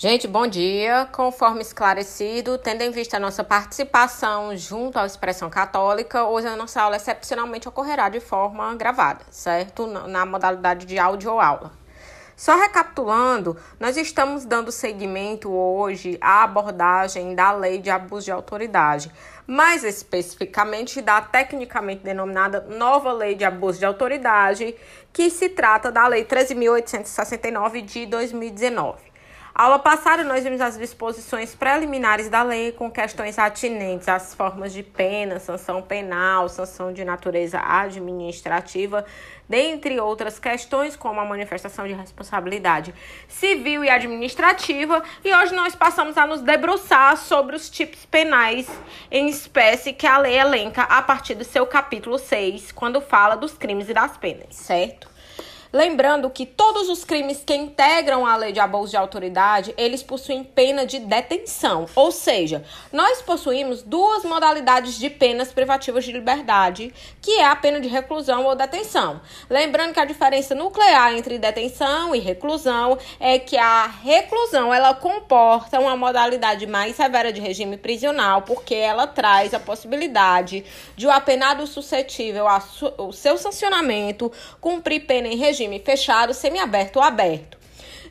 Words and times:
Gente, 0.00 0.28
bom 0.28 0.46
dia. 0.46 1.08
Conforme 1.10 1.60
esclarecido, 1.60 2.56
tendo 2.56 2.82
em 2.82 2.92
vista 2.92 3.16
a 3.16 3.20
nossa 3.20 3.42
participação 3.42 4.56
junto 4.56 4.96
à 4.96 5.04
Expressão 5.04 5.50
Católica, 5.50 6.24
hoje 6.24 6.46
a 6.46 6.54
nossa 6.54 6.80
aula 6.80 6.94
excepcionalmente 6.94 7.68
ocorrerá 7.68 8.08
de 8.08 8.20
forma 8.20 8.72
gravada, 8.76 9.24
certo? 9.28 9.88
Na 9.88 10.24
modalidade 10.24 10.86
de 10.86 11.00
áudio 11.00 11.32
ou 11.32 11.40
aula. 11.40 11.72
Só 12.36 12.56
recapitulando, 12.56 13.56
nós 13.80 13.96
estamos 13.96 14.44
dando 14.44 14.70
seguimento 14.70 15.50
hoje 15.50 16.16
à 16.20 16.44
abordagem 16.44 17.34
da 17.34 17.50
lei 17.50 17.78
de 17.78 17.90
abuso 17.90 18.26
de 18.26 18.30
autoridade, 18.30 19.10
mais 19.48 19.82
especificamente 19.82 21.02
da 21.02 21.20
tecnicamente 21.20 22.04
denominada 22.04 22.60
nova 22.60 23.12
lei 23.12 23.34
de 23.34 23.44
abuso 23.44 23.80
de 23.80 23.84
autoridade, 23.84 24.76
que 25.12 25.28
se 25.28 25.48
trata 25.48 25.90
da 25.90 26.06
lei 26.06 26.24
13.869 26.24 27.84
de 27.84 28.06
2019. 28.06 29.07
Aula 29.58 29.80
passada, 29.80 30.22
nós 30.22 30.44
vimos 30.44 30.60
as 30.60 30.78
disposições 30.78 31.52
preliminares 31.52 32.28
da 32.28 32.44
lei 32.44 32.70
com 32.70 32.88
questões 32.88 33.40
atinentes 33.40 34.08
às 34.08 34.32
formas 34.32 34.72
de 34.72 34.84
pena, 34.84 35.40
sanção 35.40 35.82
penal, 35.82 36.48
sanção 36.48 36.92
de 36.92 37.04
natureza 37.04 37.58
administrativa, 37.58 39.04
dentre 39.48 39.98
outras 39.98 40.38
questões, 40.38 40.94
como 40.94 41.18
a 41.18 41.24
manifestação 41.24 41.88
de 41.88 41.92
responsabilidade 41.92 42.94
civil 43.26 43.82
e 43.82 43.90
administrativa. 43.90 45.02
E 45.24 45.34
hoje 45.34 45.52
nós 45.52 45.74
passamos 45.74 46.16
a 46.16 46.24
nos 46.24 46.40
debruçar 46.40 47.16
sobre 47.16 47.56
os 47.56 47.68
tipos 47.68 48.06
penais 48.06 48.70
em 49.10 49.28
espécie 49.28 49.92
que 49.92 50.06
a 50.06 50.18
lei 50.18 50.38
elenca 50.38 50.82
a 50.82 51.02
partir 51.02 51.34
do 51.34 51.42
seu 51.42 51.66
capítulo 51.66 52.16
6, 52.16 52.70
quando 52.70 53.00
fala 53.00 53.34
dos 53.34 53.58
crimes 53.58 53.88
e 53.88 53.92
das 53.92 54.16
penas, 54.16 54.54
certo? 54.54 55.17
Lembrando 55.70 56.30
que 56.30 56.46
todos 56.46 56.88
os 56.88 57.04
crimes 57.04 57.42
que 57.44 57.54
integram 57.54 58.26
a 58.26 58.36
lei 58.36 58.52
de 58.52 58.60
abuso 58.60 58.92
de 58.92 58.96
autoridade, 58.96 59.74
eles 59.76 60.02
possuem 60.02 60.42
pena 60.42 60.86
de 60.86 60.98
detenção. 60.98 61.84
Ou 61.94 62.10
seja, 62.10 62.64
nós 62.90 63.20
possuímos 63.20 63.82
duas 63.82 64.24
modalidades 64.24 64.98
de 64.98 65.10
penas 65.10 65.52
privativas 65.52 66.06
de 66.06 66.12
liberdade, 66.12 66.92
que 67.20 67.32
é 67.32 67.44
a 67.44 67.54
pena 67.54 67.80
de 67.80 67.88
reclusão 67.88 68.46
ou 68.46 68.54
detenção. 68.54 69.20
Lembrando 69.50 69.92
que 69.92 70.00
a 70.00 70.06
diferença 70.06 70.54
nuclear 70.54 71.12
entre 71.12 71.38
detenção 71.38 72.14
e 72.14 72.18
reclusão 72.18 72.96
é 73.20 73.38
que 73.38 73.58
a 73.58 73.86
reclusão, 73.86 74.72
ela 74.72 74.94
comporta 74.94 75.78
uma 75.78 75.96
modalidade 75.96 76.66
mais 76.66 76.96
severa 76.96 77.30
de 77.30 77.42
regime 77.42 77.76
prisional, 77.76 78.40
porque 78.40 78.74
ela 78.74 79.06
traz 79.06 79.52
a 79.52 79.60
possibilidade 79.60 80.64
de 80.96 81.06
o 81.06 81.10
apenado 81.10 81.66
suscetível 81.66 82.46
ao 82.48 83.12
seu 83.12 83.36
sancionamento 83.36 84.32
cumprir 84.60 85.00
pena 85.00 85.28
em 85.28 85.36
regime 85.36 85.57
regime 85.58 85.80
fechado, 85.80 86.32
semiaberto 86.32 86.98
ou 86.98 87.04
aberto. 87.04 87.58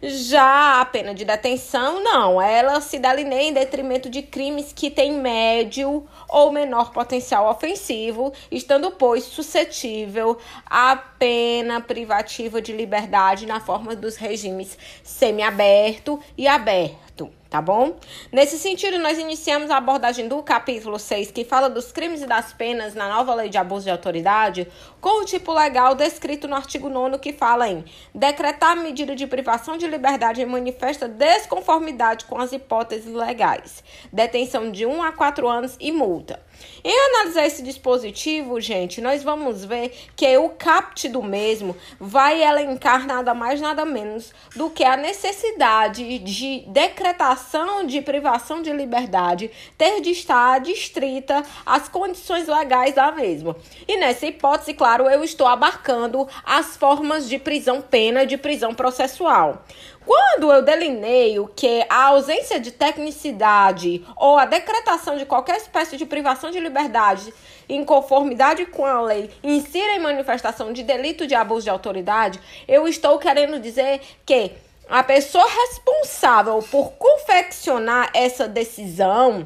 Já 0.03 0.79
a 0.79 0.85
pena 0.85 1.11
de 1.11 1.25
detenção, 1.25 2.03
não, 2.03 2.39
ela 2.39 2.79
se 2.81 2.99
delineia 2.99 3.49
em 3.49 3.53
detrimento 3.53 4.11
de 4.11 4.21
crimes 4.21 4.71
que 4.71 4.91
têm 4.91 5.13
médio 5.13 6.07
ou 6.29 6.51
menor 6.51 6.91
potencial 6.91 7.49
ofensivo, 7.49 8.31
estando, 8.51 8.91
pois, 8.91 9.23
suscetível 9.23 10.37
à 10.67 10.95
pena 10.95 11.81
privativa 11.81 12.61
de 12.61 12.73
liberdade 12.73 13.47
na 13.47 13.59
forma 13.59 13.95
dos 13.95 14.17
regimes 14.17 14.77
semiaberto 15.03 16.19
e 16.37 16.47
aberto 16.47 17.06
tá 17.49 17.61
bom? 17.61 17.95
Nesse 18.31 18.57
sentido, 18.57 18.99
nós 18.99 19.17
iniciamos 19.17 19.69
a 19.69 19.77
abordagem 19.77 20.27
do 20.27 20.41
capítulo 20.43 20.99
6, 20.99 21.31
que 21.31 21.45
fala 21.45 21.69
dos 21.69 21.91
crimes 21.91 22.21
e 22.21 22.25
das 22.25 22.53
penas 22.53 22.93
na 22.93 23.07
nova 23.09 23.33
lei 23.33 23.49
de 23.49 23.57
abuso 23.57 23.85
de 23.85 23.91
autoridade, 23.91 24.67
com 24.99 25.21
o 25.21 25.25
tipo 25.25 25.53
legal 25.53 25.95
descrito 25.95 26.47
no 26.47 26.55
artigo 26.55 26.89
9 26.89 27.17
que 27.19 27.31
fala 27.31 27.69
em 27.69 27.85
decretar 28.13 28.75
medida 28.75 29.15
de 29.15 29.25
privação 29.27 29.77
de 29.77 29.87
liberdade 29.87 30.41
em 30.41 30.45
manifesta 30.45 31.07
desconformidade 31.07 32.25
com 32.25 32.39
as 32.39 32.51
hipóteses 32.51 33.13
legais, 33.13 33.83
detenção 34.11 34.71
de 34.71 34.85
1 34.85 35.03
a 35.03 35.11
4 35.11 35.47
anos 35.47 35.77
e 35.79 35.91
multa. 35.91 36.41
Em 36.83 36.99
analisar 37.09 37.45
esse 37.45 37.61
dispositivo, 37.61 38.59
gente, 38.61 39.01
nós 39.01 39.23
vamos 39.23 39.65
ver 39.65 39.91
que 40.15 40.37
o 40.37 40.49
CAPT 40.49 41.09
do 41.09 41.21
mesmo 41.21 41.75
vai 41.99 42.43
elencar 42.43 43.05
nada 43.05 43.33
mais, 43.33 43.59
nada 43.59 43.83
menos 43.83 44.33
do 44.55 44.69
que 44.69 44.83
a 44.83 44.95
necessidade 44.95 46.19
de 46.19 46.63
decretação 46.67 47.85
de 47.85 48.01
privação 48.01 48.61
de 48.61 48.71
liberdade 48.71 49.51
ter 49.77 50.01
de 50.01 50.11
estar 50.11 50.55
adstrita 50.55 51.43
às 51.65 51.89
condições 51.89 52.47
legais 52.47 52.95
da 52.95 53.11
mesma. 53.11 53.55
E 53.87 53.97
nessa 53.97 54.25
hipótese, 54.25 54.73
claro, 54.73 55.09
eu 55.09 55.23
estou 55.23 55.47
abarcando 55.47 56.27
as 56.45 56.77
formas 56.77 57.27
de 57.27 57.37
prisão 57.37 57.81
pena 57.81 58.25
de 58.25 58.37
prisão 58.37 58.73
processual. 58.73 59.65
Quando 60.07 60.53
eu 60.53 60.61
delineio 60.61 61.51
que 61.53 61.85
a 61.89 62.05
ausência 62.05 62.61
de 62.61 62.71
tecnicidade 62.71 64.05
ou 64.15 64.37
a 64.37 64.45
decretação 64.45 65.17
de 65.17 65.25
qualquer 65.25 65.57
espécie 65.57 65.97
de 65.97 66.05
privação 66.05 66.49
de 66.49 66.61
liberdade 66.61 67.33
em 67.67 67.83
conformidade 67.83 68.65
com 68.67 68.85
a 68.85 69.01
lei 69.01 69.29
insira 69.43 69.95
em 69.95 69.99
manifestação 69.99 70.71
de 70.71 70.81
delito 70.81 71.27
de 71.27 71.35
abuso 71.35 71.65
de 71.65 71.69
autoridade, 71.69 72.39
eu 72.65 72.87
estou 72.87 73.19
querendo 73.19 73.59
dizer 73.59 73.99
que 74.25 74.53
a 74.87 75.03
pessoa 75.03 75.45
responsável 75.45 76.63
por 76.71 76.93
confeccionar 76.93 78.09
essa 78.13 78.47
decisão 78.47 79.45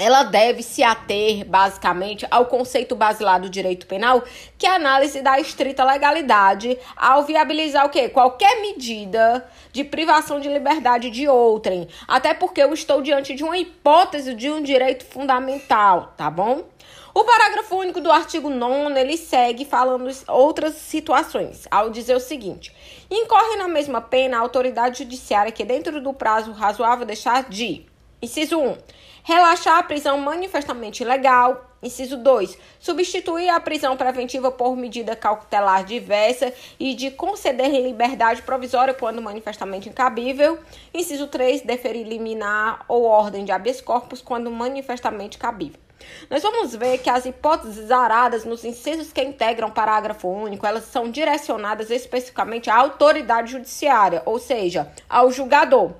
ela 0.00 0.22
deve 0.22 0.62
se 0.62 0.82
ater, 0.82 1.44
basicamente, 1.44 2.26
ao 2.30 2.46
conceito 2.46 2.96
basilar 2.96 3.38
do 3.38 3.50
direito 3.50 3.86
penal, 3.86 4.24
que 4.56 4.66
é 4.66 4.70
a 4.70 4.76
análise 4.76 5.20
da 5.20 5.38
estrita 5.38 5.84
legalidade, 5.84 6.78
ao 6.96 7.24
viabilizar 7.24 7.84
o 7.84 7.90
quê? 7.90 8.08
Qualquer 8.08 8.62
medida 8.62 9.46
de 9.70 9.84
privação 9.84 10.40
de 10.40 10.48
liberdade 10.48 11.10
de 11.10 11.28
outrem. 11.28 11.86
Até 12.08 12.32
porque 12.32 12.62
eu 12.62 12.72
estou 12.72 13.02
diante 13.02 13.34
de 13.34 13.44
uma 13.44 13.58
hipótese 13.58 14.34
de 14.34 14.50
um 14.50 14.62
direito 14.62 15.04
fundamental, 15.04 16.14
tá 16.16 16.30
bom? 16.30 16.64
O 17.12 17.22
parágrafo 17.22 17.76
único 17.76 18.00
do 18.00 18.10
artigo 18.10 18.48
9 18.48 18.98
ele 18.98 19.18
segue 19.18 19.66
falando 19.66 20.10
outras 20.28 20.76
situações, 20.76 21.68
ao 21.70 21.90
dizer 21.90 22.16
o 22.16 22.20
seguinte: 22.20 22.74
incorre 23.10 23.56
na 23.56 23.68
mesma 23.68 24.00
pena 24.00 24.38
a 24.38 24.40
autoridade 24.40 25.00
judiciária 25.00 25.52
que, 25.52 25.64
dentro 25.64 26.00
do 26.00 26.14
prazo 26.14 26.52
razoável, 26.52 27.04
deixar 27.04 27.50
de 27.50 27.84
Inciso 28.22 28.58
1. 28.58 28.76
Relaxar 29.22 29.78
a 29.78 29.82
prisão 29.82 30.18
manifestamente 30.18 31.02
ilegal. 31.02 31.66
Inciso 31.82 32.18
2. 32.18 32.58
Substituir 32.78 33.48
a 33.48 33.58
prisão 33.58 33.96
preventiva 33.96 34.50
por 34.50 34.76
medida 34.76 35.16
cautelar 35.16 35.84
diversa 35.84 36.52
e 36.78 36.94
de 36.94 37.10
conceder 37.10 37.70
liberdade 37.70 38.42
provisória 38.42 38.92
quando 38.92 39.22
manifestamente 39.22 39.88
incabível. 39.88 40.58
Inciso 40.92 41.26
3. 41.26 41.62
Deferir 41.62 42.06
liminar 42.06 42.84
ou 42.86 43.04
ordem 43.04 43.44
de 43.44 43.52
habeas 43.52 43.80
corpus 43.80 44.20
quando 44.20 44.50
manifestamente 44.50 45.38
cabível. 45.38 45.80
Nós 46.28 46.42
vamos 46.42 46.74
ver 46.74 46.98
que 46.98 47.10
as 47.10 47.26
hipóteses 47.26 47.90
aradas 47.90 48.44
nos 48.44 48.64
incisos 48.64 49.12
que 49.12 49.22
integram 49.22 49.68
o 49.68 49.72
parágrafo 49.72 50.28
único, 50.28 50.66
elas 50.66 50.84
são 50.84 51.10
direcionadas 51.10 51.90
especificamente 51.90 52.70
à 52.70 52.76
autoridade 52.76 53.52
judiciária, 53.52 54.22
ou 54.24 54.38
seja, 54.38 54.90
ao 55.08 55.30
julgador. 55.30 55.92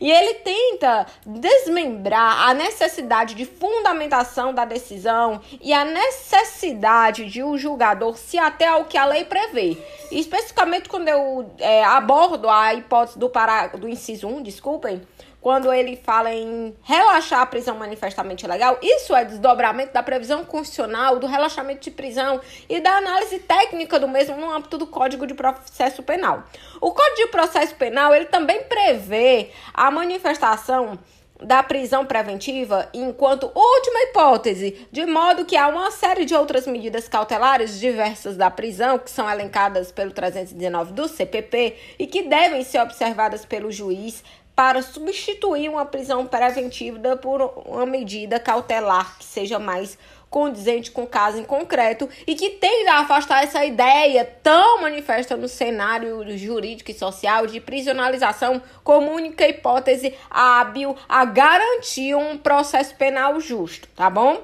E 0.00 0.10
ele 0.10 0.34
tenta 0.34 1.06
desmembrar 1.24 2.48
a 2.48 2.54
necessidade 2.54 3.34
de 3.34 3.44
fundamentação 3.44 4.52
da 4.52 4.64
decisão 4.64 5.40
e 5.60 5.72
a 5.72 5.84
necessidade 5.84 7.26
de 7.26 7.42
o 7.42 7.50
um 7.50 7.58
julgador 7.58 8.16
se 8.16 8.38
até 8.38 8.66
ao 8.66 8.84
que 8.84 8.98
a 8.98 9.04
lei 9.04 9.24
prevê. 9.24 9.76
Especificamente 10.10 10.88
quando 10.88 11.08
eu 11.08 11.50
é, 11.58 11.84
abordo 11.84 12.48
a 12.48 12.74
hipótese 12.74 13.18
do, 13.18 13.28
pará 13.28 13.68
do 13.68 13.88
inciso 13.88 14.26
1, 14.26 14.42
desculpem, 14.42 15.02
quando 15.46 15.72
ele 15.72 15.94
fala 15.94 16.34
em 16.34 16.74
relaxar 16.82 17.40
a 17.40 17.46
prisão 17.46 17.76
manifestamente 17.76 18.44
ilegal, 18.44 18.80
isso 18.82 19.14
é 19.14 19.24
desdobramento 19.24 19.92
da 19.92 20.02
previsão 20.02 20.44
constitucional, 20.44 21.20
do 21.20 21.26
relaxamento 21.28 21.82
de 21.82 21.92
prisão 21.92 22.40
e 22.68 22.80
da 22.80 22.96
análise 22.96 23.38
técnica 23.38 24.00
do 24.00 24.08
mesmo 24.08 24.36
no 24.36 24.50
âmbito 24.50 24.76
do 24.76 24.88
Código 24.88 25.24
de 25.24 25.34
Processo 25.34 26.02
Penal. 26.02 26.42
O 26.80 26.90
Código 26.90 27.16
de 27.18 27.26
Processo 27.28 27.76
Penal, 27.76 28.12
ele 28.12 28.24
também 28.24 28.64
prevê 28.64 29.52
a 29.72 29.88
manifestação 29.88 30.98
da 31.40 31.62
prisão 31.62 32.04
preventiva 32.04 32.88
enquanto 32.92 33.52
última 33.54 34.02
hipótese, 34.04 34.88
de 34.90 35.06
modo 35.06 35.44
que 35.44 35.56
há 35.56 35.68
uma 35.68 35.92
série 35.92 36.24
de 36.24 36.34
outras 36.34 36.66
medidas 36.66 37.08
cautelares 37.08 37.78
diversas 37.78 38.36
da 38.36 38.50
prisão 38.50 38.98
que 38.98 39.10
são 39.12 39.30
elencadas 39.30 39.92
pelo 39.92 40.10
319 40.10 40.92
do 40.92 41.06
CPP 41.06 41.76
e 42.00 42.06
que 42.08 42.22
devem 42.22 42.64
ser 42.64 42.80
observadas 42.80 43.44
pelo 43.44 43.70
juiz 43.70 44.24
para 44.56 44.80
substituir 44.80 45.68
uma 45.68 45.84
prisão 45.84 46.26
preventiva 46.26 47.14
por 47.18 47.42
uma 47.66 47.84
medida 47.84 48.40
cautelar 48.40 49.18
que 49.18 49.24
seja 49.24 49.58
mais 49.58 49.98
condizente 50.30 50.90
com 50.90 51.02
o 51.04 51.06
caso 51.06 51.38
em 51.38 51.44
concreto 51.44 52.08
e 52.26 52.34
que 52.34 52.50
tenda 52.50 52.92
a 52.92 53.00
afastar 53.00 53.44
essa 53.44 53.64
ideia 53.64 54.24
tão 54.42 54.80
manifesta 54.80 55.36
no 55.36 55.46
cenário 55.46 56.36
jurídico 56.36 56.90
e 56.90 56.94
social 56.94 57.46
de 57.46 57.60
prisionalização 57.60 58.60
como 58.82 59.12
única 59.12 59.46
hipótese 59.46 60.14
hábil 60.30 60.96
a 61.08 61.24
garantir 61.26 62.14
um 62.14 62.36
processo 62.36 62.94
penal 62.96 63.38
justo, 63.38 63.88
tá 63.94 64.10
bom? 64.10 64.42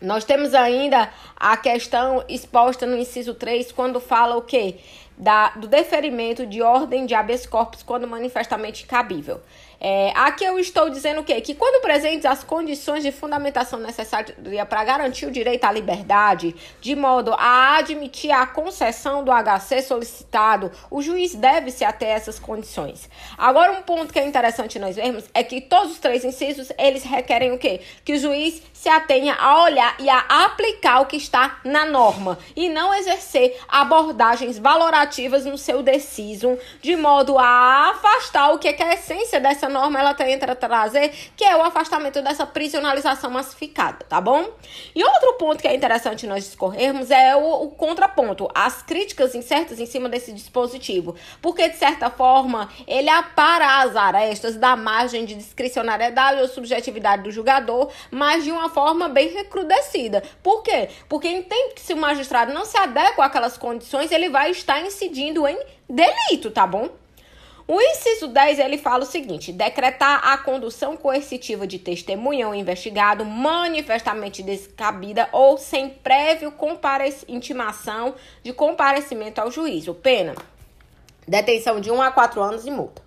Nós 0.00 0.24
temos 0.24 0.54
ainda 0.54 1.10
a 1.34 1.56
questão 1.56 2.22
exposta 2.28 2.84
no 2.84 2.98
inciso 2.98 3.32
3, 3.34 3.72
quando 3.72 3.98
fala 3.98 4.36
o 4.36 4.42
quê? 4.42 4.76
Da, 5.16 5.50
do 5.50 5.66
deferimento 5.66 6.46
de 6.46 6.62
ordem 6.62 7.06
de 7.06 7.14
habeas 7.14 7.46
corpus 7.46 7.82
quando 7.82 8.06
manifestamente 8.06 8.86
cabível. 8.86 9.40
É, 9.78 10.10
aqui 10.14 10.44
eu 10.44 10.58
estou 10.58 10.88
dizendo 10.88 11.20
o 11.20 11.24
quê? 11.24 11.40
Que 11.40 11.54
quando 11.54 11.82
presentes 11.82 12.24
as 12.24 12.42
condições 12.42 13.02
de 13.02 13.12
fundamentação 13.12 13.78
necessária 13.78 14.34
para 14.66 14.84
garantir 14.84 15.26
o 15.26 15.30
direito 15.30 15.64
à 15.64 15.72
liberdade, 15.72 16.54
de 16.80 16.96
modo 16.96 17.34
a 17.34 17.76
admitir 17.76 18.30
a 18.30 18.46
concessão 18.46 19.22
do 19.22 19.30
HC 19.30 19.82
solicitado, 19.82 20.72
o 20.90 21.02
juiz 21.02 21.34
deve 21.34 21.70
se 21.70 21.84
ater 21.84 22.08
a 22.08 22.12
essas 22.12 22.38
condições. 22.38 23.08
Agora, 23.36 23.72
um 23.72 23.82
ponto 23.82 24.12
que 24.12 24.18
é 24.18 24.26
interessante 24.26 24.78
nós 24.78 24.96
vermos 24.96 25.24
é 25.34 25.42
que 25.42 25.60
todos 25.60 25.92
os 25.92 25.98
três 25.98 26.24
incisos, 26.24 26.72
eles 26.78 27.02
requerem 27.02 27.52
o 27.52 27.58
quê? 27.58 27.80
Que 28.04 28.14
o 28.14 28.18
juiz 28.18 28.62
se 28.86 28.88
atenha 28.88 29.34
a 29.34 29.64
olhar 29.64 29.96
e 29.98 30.08
a 30.08 30.44
aplicar 30.44 31.00
o 31.00 31.06
que 31.06 31.16
está 31.16 31.58
na 31.64 31.84
norma 31.84 32.38
e 32.54 32.68
não 32.68 32.94
exercer 32.94 33.58
abordagens 33.68 34.60
valorativas 34.60 35.44
no 35.44 35.58
seu 35.58 35.82
deciso, 35.82 36.56
de 36.80 36.94
modo 36.94 37.36
a 37.36 37.90
afastar 37.90 38.52
o 38.52 38.58
que 38.60 38.68
é, 38.68 38.72
que 38.72 38.84
a 38.84 38.94
essência 38.94 39.40
dessa 39.40 39.56
essa 39.56 39.68
norma 39.68 39.98
ela 39.98 40.14
tenta 40.14 40.54
trazer, 40.54 41.12
que 41.36 41.44
é 41.44 41.56
o 41.56 41.62
afastamento 41.62 42.22
dessa 42.22 42.46
prisionalização 42.46 43.30
massificada, 43.30 44.04
tá 44.08 44.20
bom? 44.20 44.50
E 44.94 45.04
outro 45.04 45.32
ponto 45.34 45.60
que 45.60 45.66
é 45.66 45.74
interessante 45.74 46.26
nós 46.26 46.44
discorrermos 46.44 47.10
é 47.10 47.34
o, 47.34 47.64
o 47.64 47.70
contraponto, 47.70 48.48
as 48.54 48.82
críticas 48.82 49.34
incertas 49.34 49.80
em 49.80 49.86
cima 49.86 50.08
desse 50.08 50.32
dispositivo, 50.32 51.16
porque 51.42 51.68
de 51.68 51.76
certa 51.76 52.10
forma 52.10 52.68
ele 52.86 53.08
apara 53.08 53.82
as 53.82 53.96
arestas 53.96 54.56
da 54.56 54.76
margem 54.76 55.24
de 55.24 55.34
discricionariedade 55.34 56.40
ou 56.40 56.48
subjetividade 56.48 57.24
do 57.24 57.30
julgador, 57.32 57.90
mas 58.10 58.44
de 58.44 58.52
uma 58.52 58.68
forma 58.76 59.08
bem 59.08 59.30
recrudescida. 59.30 60.22
Por 60.42 60.62
quê? 60.62 60.90
Porque 61.08 61.42
que 61.74 61.80
se 61.80 61.94
o 61.94 61.96
magistrado 61.96 62.52
não 62.52 62.66
se 62.66 62.76
adequa 62.76 63.24
àquelas 63.24 63.56
condições, 63.56 64.12
ele 64.12 64.28
vai 64.28 64.50
estar 64.50 64.84
incidindo 64.84 65.48
em 65.48 65.58
delito, 65.88 66.50
tá 66.50 66.66
bom? 66.66 66.90
O 67.66 67.80
inciso 67.80 68.28
10 68.28 68.58
ele 68.58 68.76
fala 68.76 69.04
o 69.04 69.06
seguinte: 69.06 69.50
decretar 69.50 70.20
a 70.22 70.36
condução 70.36 70.94
coercitiva 70.94 71.66
de 71.66 71.78
testemunha 71.78 72.48
ou 72.48 72.54
investigado 72.54 73.24
manifestamente 73.24 74.42
descabida 74.42 75.26
ou 75.32 75.56
sem 75.56 75.88
prévio 75.88 76.52
intimação 77.26 78.14
de 78.42 78.52
comparecimento 78.52 79.40
ao 79.40 79.50
juízo. 79.50 79.94
Pena: 79.94 80.34
detenção 81.26 81.80
de 81.80 81.90
1 81.90 82.02
a 82.02 82.10
4 82.10 82.42
anos 82.42 82.66
e 82.66 82.70
multa. 82.70 83.00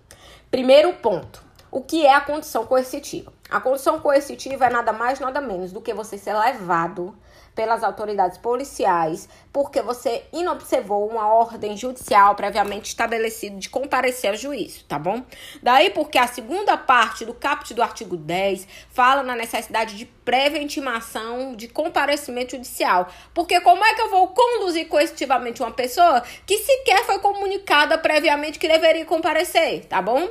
Primeiro 0.50 0.94
ponto: 0.94 1.44
o 1.70 1.80
que 1.80 2.04
é 2.04 2.12
a 2.12 2.20
condução 2.20 2.66
coercitiva? 2.66 3.39
A 3.50 3.60
condução 3.60 3.98
coercitiva 3.98 4.66
é 4.66 4.70
nada 4.70 4.92
mais, 4.92 5.18
nada 5.18 5.40
menos 5.40 5.72
do 5.72 5.80
que 5.80 5.92
você 5.92 6.16
ser 6.16 6.34
levado 6.34 7.12
pelas 7.52 7.82
autoridades 7.82 8.38
policiais 8.38 9.28
porque 9.52 9.82
você 9.82 10.24
inobservou 10.32 11.08
uma 11.08 11.26
ordem 11.26 11.76
judicial 11.76 12.34
previamente 12.34 12.88
estabelecida 12.88 13.56
de 13.56 13.68
comparecer 13.68 14.30
ao 14.30 14.36
juízo, 14.36 14.84
tá 14.84 14.98
bom? 14.98 15.24
Daí 15.62 15.90
porque 15.90 16.18
a 16.18 16.26
segunda 16.26 16.76
parte 16.76 17.24
do 17.24 17.34
caput 17.34 17.74
do 17.74 17.82
artigo 17.82 18.16
10 18.16 18.66
fala 18.90 19.22
na 19.22 19.34
necessidade 19.34 19.96
de 19.96 20.06
prévia 20.06 20.62
intimação 20.62 21.56
de 21.56 21.66
comparecimento 21.66 22.52
judicial. 22.52 23.08
Porque 23.34 23.60
como 23.60 23.84
é 23.84 23.94
que 23.94 24.02
eu 24.02 24.10
vou 24.10 24.28
conduzir 24.28 24.88
coercitivamente 24.88 25.62
uma 25.62 25.72
pessoa 25.72 26.22
que 26.46 26.58
sequer 26.58 27.04
foi 27.04 27.18
comunicada 27.18 27.98
previamente 27.98 28.58
que 28.58 28.68
deveria 28.68 29.04
comparecer, 29.04 29.86
tá 29.86 30.00
bom? 30.00 30.28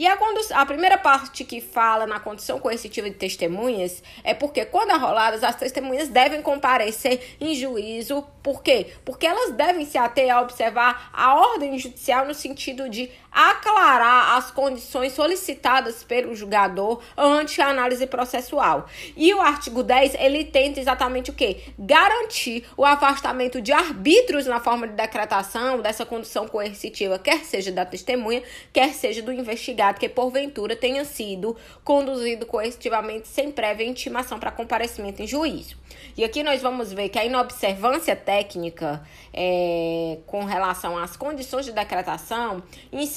E 0.00 0.06
a, 0.06 0.16
a 0.54 0.64
primeira 0.64 0.96
parte 0.96 1.44
que 1.44 1.60
fala 1.60 2.06
na 2.06 2.18
condição 2.18 2.58
coercitiva 2.58 3.10
de 3.10 3.16
testemunhas 3.16 4.02
é 4.24 4.32
porque, 4.32 4.64
quando 4.64 4.92
arroladas, 4.92 5.44
as 5.44 5.56
testemunhas 5.56 6.08
devem 6.08 6.40
comparecer 6.40 7.36
em 7.38 7.54
juízo. 7.54 8.24
Por 8.42 8.59
quê? 8.60 8.92
Porque 9.04 9.26
elas 9.26 9.52
devem 9.52 9.84
se 9.84 9.98
ater 9.98 10.30
a 10.30 10.40
observar 10.40 11.10
a 11.12 11.34
ordem 11.34 11.78
judicial 11.78 12.26
no 12.26 12.34
sentido 12.34 12.88
de 12.88 13.10
aclarar 13.30 14.36
as 14.36 14.50
condições 14.50 15.12
solicitadas 15.12 16.02
pelo 16.02 16.34
julgador 16.34 17.00
ante 17.16 17.60
a 17.60 17.68
análise 17.68 18.06
processual. 18.06 18.86
E 19.16 19.32
o 19.32 19.40
artigo 19.40 19.82
10, 19.82 20.14
ele 20.14 20.44
tenta 20.44 20.80
exatamente 20.80 21.30
o 21.30 21.34
quê? 21.34 21.60
Garantir 21.78 22.66
o 22.76 22.84
afastamento 22.84 23.60
de 23.60 23.72
arbítrios 23.72 24.46
na 24.46 24.60
forma 24.60 24.86
de 24.88 24.94
decretação 24.94 25.80
dessa 25.80 26.04
condição 26.04 26.48
coercitiva, 26.48 27.18
quer 27.18 27.44
seja 27.44 27.70
da 27.70 27.84
testemunha, 27.84 28.42
quer 28.72 28.92
seja 28.92 29.22
do 29.22 29.32
investigado 29.32 29.98
que 29.98 30.08
porventura 30.08 30.74
tenha 30.74 31.04
sido 31.04 31.56
conduzido 31.84 32.46
coercitivamente 32.46 33.28
sem 33.28 33.50
prévia 33.50 33.84
intimação 33.84 34.38
para 34.38 34.50
comparecimento 34.50 35.22
em 35.22 35.26
juízo. 35.26 35.76
E 36.16 36.24
aqui 36.24 36.42
nós 36.42 36.60
vamos 36.60 36.92
ver 36.92 37.08
que 37.08 37.18
a 37.18 37.24
inobservância 37.24 38.16
técnica 38.16 39.02
é, 39.32 40.18
com 40.26 40.44
relação 40.44 40.98
às 40.98 41.16
condições 41.16 41.64
de 41.64 41.72
decretação 41.72 42.62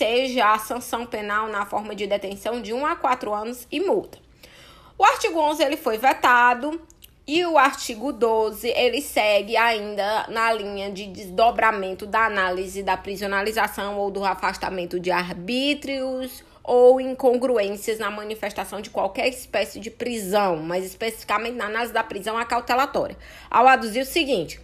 enseja 0.03 0.51
a 0.51 0.59
sanção 0.59 1.05
penal 1.05 1.47
na 1.47 1.65
forma 1.65 1.95
de 1.95 2.05
detenção 2.05 2.61
de 2.61 2.73
1 2.73 2.85
a 2.85 2.95
4 2.95 3.33
anos 3.33 3.65
e 3.71 3.79
multa. 3.79 4.17
O 4.97 5.03
artigo 5.03 5.39
11 5.39 5.63
ele 5.63 5.77
foi 5.77 5.97
vetado 5.97 6.79
e 7.25 7.45
o 7.45 7.57
artigo 7.57 8.11
12, 8.11 8.67
ele 8.67 9.01
segue 9.01 9.55
ainda 9.55 10.27
na 10.27 10.51
linha 10.51 10.91
de 10.91 11.07
desdobramento 11.07 12.05
da 12.05 12.25
análise 12.25 12.83
da 12.83 12.97
prisionalização 12.97 13.97
ou 13.97 14.11
do 14.11 14.25
afastamento 14.25 14.99
de 14.99 15.09
arbítrios 15.09 16.43
ou 16.61 16.99
incongruências 16.99 17.97
na 17.97 18.11
manifestação 18.11 18.81
de 18.81 18.89
qualquer 18.89 19.29
espécie 19.29 19.79
de 19.79 19.89
prisão, 19.89 20.57
mas 20.57 20.85
especificamente 20.85 21.55
na 21.55 21.65
análise 21.65 21.93
da 21.93 22.03
prisão 22.03 22.37
acautelatória, 22.37 23.17
ao 23.49 23.67
aduzir 23.67 24.03
o 24.03 24.05
seguinte: 24.05 24.59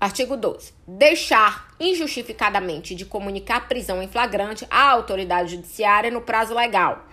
Artigo 0.00 0.36
12. 0.36 0.74
Deixar 0.86 1.74
injustificadamente 1.80 2.94
de 2.94 3.06
comunicar 3.06 3.66
prisão 3.66 4.02
em 4.02 4.08
flagrante 4.08 4.66
à 4.70 4.90
autoridade 4.90 5.52
judiciária 5.56 6.10
no 6.10 6.20
prazo 6.20 6.54
legal. 6.54 7.06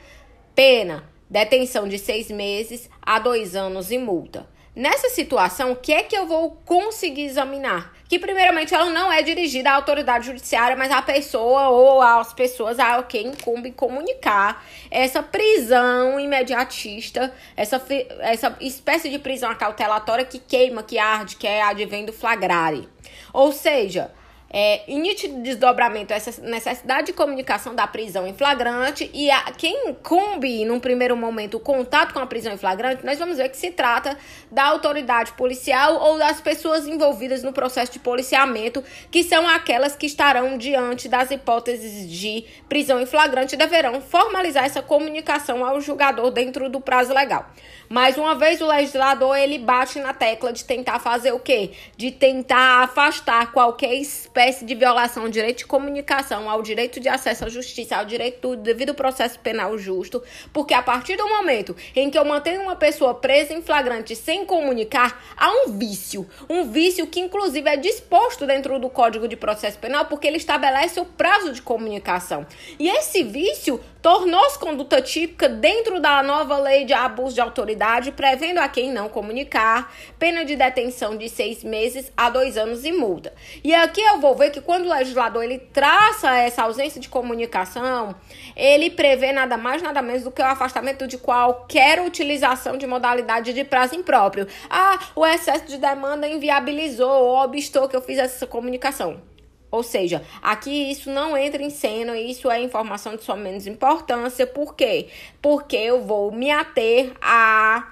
Pena: 0.54 1.10
detenção 1.30 1.88
de 1.88 1.98
seis 1.98 2.30
meses 2.30 2.90
a 3.02 3.20
dois 3.20 3.56
anos 3.56 3.92
e 3.92 3.98
multa. 3.98 4.48
Nessa 4.76 5.10
situação, 5.10 5.72
o 5.72 5.76
que 5.76 5.94
é 5.94 6.04
que 6.04 6.18
eu 6.18 6.28
vou 6.28 6.52
conseguir 6.66 7.26
examinar? 7.26 7.93
Que, 8.08 8.20
primeiramente, 8.20 8.76
ela 8.76 8.90
não 8.90 9.12
é 9.12 9.22
dirigida 9.22 9.72
à 9.72 9.76
autoridade 9.76 10.28
judiciária, 10.28 10.76
mas 10.76 10.92
à 10.92 11.02
pessoa 11.02 11.70
ou 11.70 12.02
às 12.02 12.34
pessoas 12.34 12.80
a 12.80 13.02
quem 13.04 13.28
incumbe 13.28 13.72
comunicar 13.72 14.64
essa 14.92 15.24
prisão 15.24 16.20
imediatista, 16.20 17.34
essa, 17.56 17.82
essa 18.20 18.56
espécie 18.62 19.10
de 19.10 19.18
prisão 19.18 19.50
acautelatória 19.50 20.26
que 20.26 20.38
queima, 20.38 20.84
que 20.84 21.00
arde, 21.00 21.38
que 21.38 21.48
é 21.48 21.62
advém 21.62 22.06
do 22.06 22.14
flagrare. 22.14 22.88
Ou 23.32 23.52
seja, 23.52 24.12
é, 24.54 24.84
em 24.88 25.02
nítido 25.02 25.42
desdobramento 25.42 26.14
essa 26.14 26.40
necessidade 26.44 27.08
de 27.08 27.14
comunicação 27.14 27.74
da 27.74 27.88
prisão 27.88 28.28
em 28.28 28.36
flagrante 28.36 29.10
e 29.12 29.32
a, 29.32 29.52
quem 29.58 29.90
incumbe, 29.90 30.64
num 30.64 30.80
primeiro 30.80 31.18
momento, 31.18 31.58
o 31.58 31.60
contato 31.60 32.14
com 32.14 32.20
a 32.20 32.28
prisão 32.28 32.54
em 32.54 32.58
flagrante, 32.58 33.04
nós 33.04 33.18
vamos 33.18 33.38
ver 33.38 33.50
que 33.50 33.58
se 33.58 33.72
trata 33.72 34.16
da 34.52 34.66
autoridade 34.66 35.32
policial 35.32 35.96
ou 35.96 36.20
das 36.20 36.40
pessoas 36.40 36.86
envolvidas 36.86 37.42
no 37.42 37.52
processo 37.52 37.94
de 37.94 38.00
policiamento, 38.00 38.84
que 39.10 39.24
são 39.24 39.48
aquelas 39.48 39.96
que 39.96 40.06
estarão 40.06 40.56
diante 40.56 41.10
das 41.10 41.32
hipóteses 41.32 42.08
de 42.08 42.46
prisão 42.70 43.02
em 43.02 43.08
flagrante 43.08 43.56
e 43.56 43.58
deverão 43.58 44.02
formalizar 44.02 44.66
essa 44.66 44.84
comunicação 44.84 45.66
ao 45.66 45.82
julgador 45.82 46.30
dentro 46.30 46.70
do 46.70 46.80
prazo 46.80 47.12
legal. 47.12 47.50
Mais 47.90 48.18
uma 48.18 48.36
vez, 48.36 48.62
o 48.62 48.68
legislador 48.68 49.36
ele 49.36 49.58
bate 49.58 50.00
na 50.00 50.14
tecla 50.14 50.54
de 50.54 50.64
tentar 50.64 51.00
fazer 51.00 51.32
o 51.32 51.40
quê? 51.40 51.72
De 51.98 52.12
tentar 52.12 52.84
afastar 52.84 53.52
qualquer 53.52 53.94
espécie 53.96 54.43
espécie 54.44 54.66
de 54.66 54.76
violação 54.76 55.24
ao 55.24 55.30
direito 55.30 55.60
de 55.60 55.66
comunicação, 55.66 56.50
ao 56.50 56.62
direito 56.62 57.00
de 57.00 57.08
acesso 57.08 57.46
à 57.46 57.50
justiça, 57.50 57.96
ao 57.96 58.06
direito 58.06 58.42
do 58.42 58.58
devido 58.58 58.94
processo 58.94 59.40
penal 59.40 59.78
justo, 59.78 60.22
porque 60.52 60.74
a 60.74 60.82
partir 60.82 61.16
do 61.16 61.28
momento 61.28 61.76
em 61.96 62.10
que 62.10 62.18
eu 62.18 62.26
mantenho 62.26 62.62
uma 62.62 62.76
pessoa 62.76 63.16
presa 63.16 63.54
em 63.54 63.62
flagrante 63.62 64.16
sem 64.16 64.46
comunicar, 64.46 65.24
há 65.38 65.50
um 65.50 65.78
vício. 65.78 66.28
Um 66.50 66.70
vício 66.70 67.08
que, 67.08 67.20
inclusive, 67.20 67.70
é 67.70 67.78
disposto 67.78 68.46
dentro 68.46 68.78
do 68.80 68.90
Código 68.90 69.28
de 69.28 69.38
Processo 69.38 69.80
Penal, 69.80 70.06
porque 70.06 70.28
ele 70.28 70.38
estabelece 70.38 71.00
o 71.00 71.06
prazo 71.06 71.54
de 71.54 71.62
comunicação. 71.62 72.46
E 72.78 72.90
esse 72.90 73.24
vício 73.24 73.80
tornou-se 74.04 74.60
conduta 74.60 75.02
típica 75.02 75.48
dentro 75.48 75.98
da 75.98 76.22
nova 76.22 76.58
lei 76.58 76.84
de 76.84 76.92
abuso 76.92 77.34
de 77.34 77.40
autoridade, 77.40 78.12
prevendo 78.12 78.58
a 78.58 78.68
quem 78.68 78.92
não 78.92 79.08
comunicar 79.08 79.96
pena 80.20 80.44
de 80.44 80.58
detenção 80.58 81.16
de 81.16 81.30
seis 81.30 81.64
meses 81.64 82.12
a 82.18 82.30
dois 82.30 82.58
anos 82.58 82.84
e 82.84 82.92
multa. 82.92 83.34
E 83.64 83.74
aqui 83.74 84.02
eu 84.02 84.20
vou 84.20 84.36
ver 84.36 84.52
que 84.52 84.60
quando 84.60 84.86
o 84.86 84.94
legislador 84.94 85.42
ele 85.42 85.58
traça 85.58 86.36
essa 86.36 86.64
ausência 86.64 87.00
de 87.00 87.08
comunicação, 87.08 88.14
ele 88.58 88.90
prevê 88.90 89.32
nada 89.32 89.56
mais 89.56 89.82
nada 89.82 90.02
menos 90.02 90.24
do 90.24 90.32
que 90.32 90.42
o 90.42 90.46
afastamento 90.46 91.08
de 91.08 91.18
qualquer 91.18 92.02
utilização 92.02 92.78
de 92.78 92.86
modalidade 92.86 93.54
de 93.54 93.64
prazo 93.64 93.96
impróprio. 93.96 94.46
Ah, 94.70 95.00
o 95.16 95.26
excesso 95.26 95.66
de 95.66 95.78
demanda 95.78 96.28
inviabilizou 96.28 97.10
ou 97.10 97.38
obstou 97.38 97.88
que 97.88 97.96
eu 97.96 98.02
fiz 98.02 98.20
essa 98.20 98.46
comunicação. 98.46 99.33
Ou 99.74 99.82
seja, 99.82 100.22
aqui 100.40 100.92
isso 100.92 101.10
não 101.10 101.36
entra 101.36 101.64
em 101.64 101.72
cena, 101.72 102.16
isso 102.16 102.52
é 102.52 102.62
informação 102.62 103.16
de 103.16 103.24
sua 103.24 103.36
menos 103.36 103.66
importância. 103.66 104.46
Por 104.46 104.76
quê? 104.76 105.08
Porque 105.42 105.76
eu 105.76 106.04
vou 106.04 106.32
me 106.32 106.52
ater 106.52 107.12
a 107.20 107.92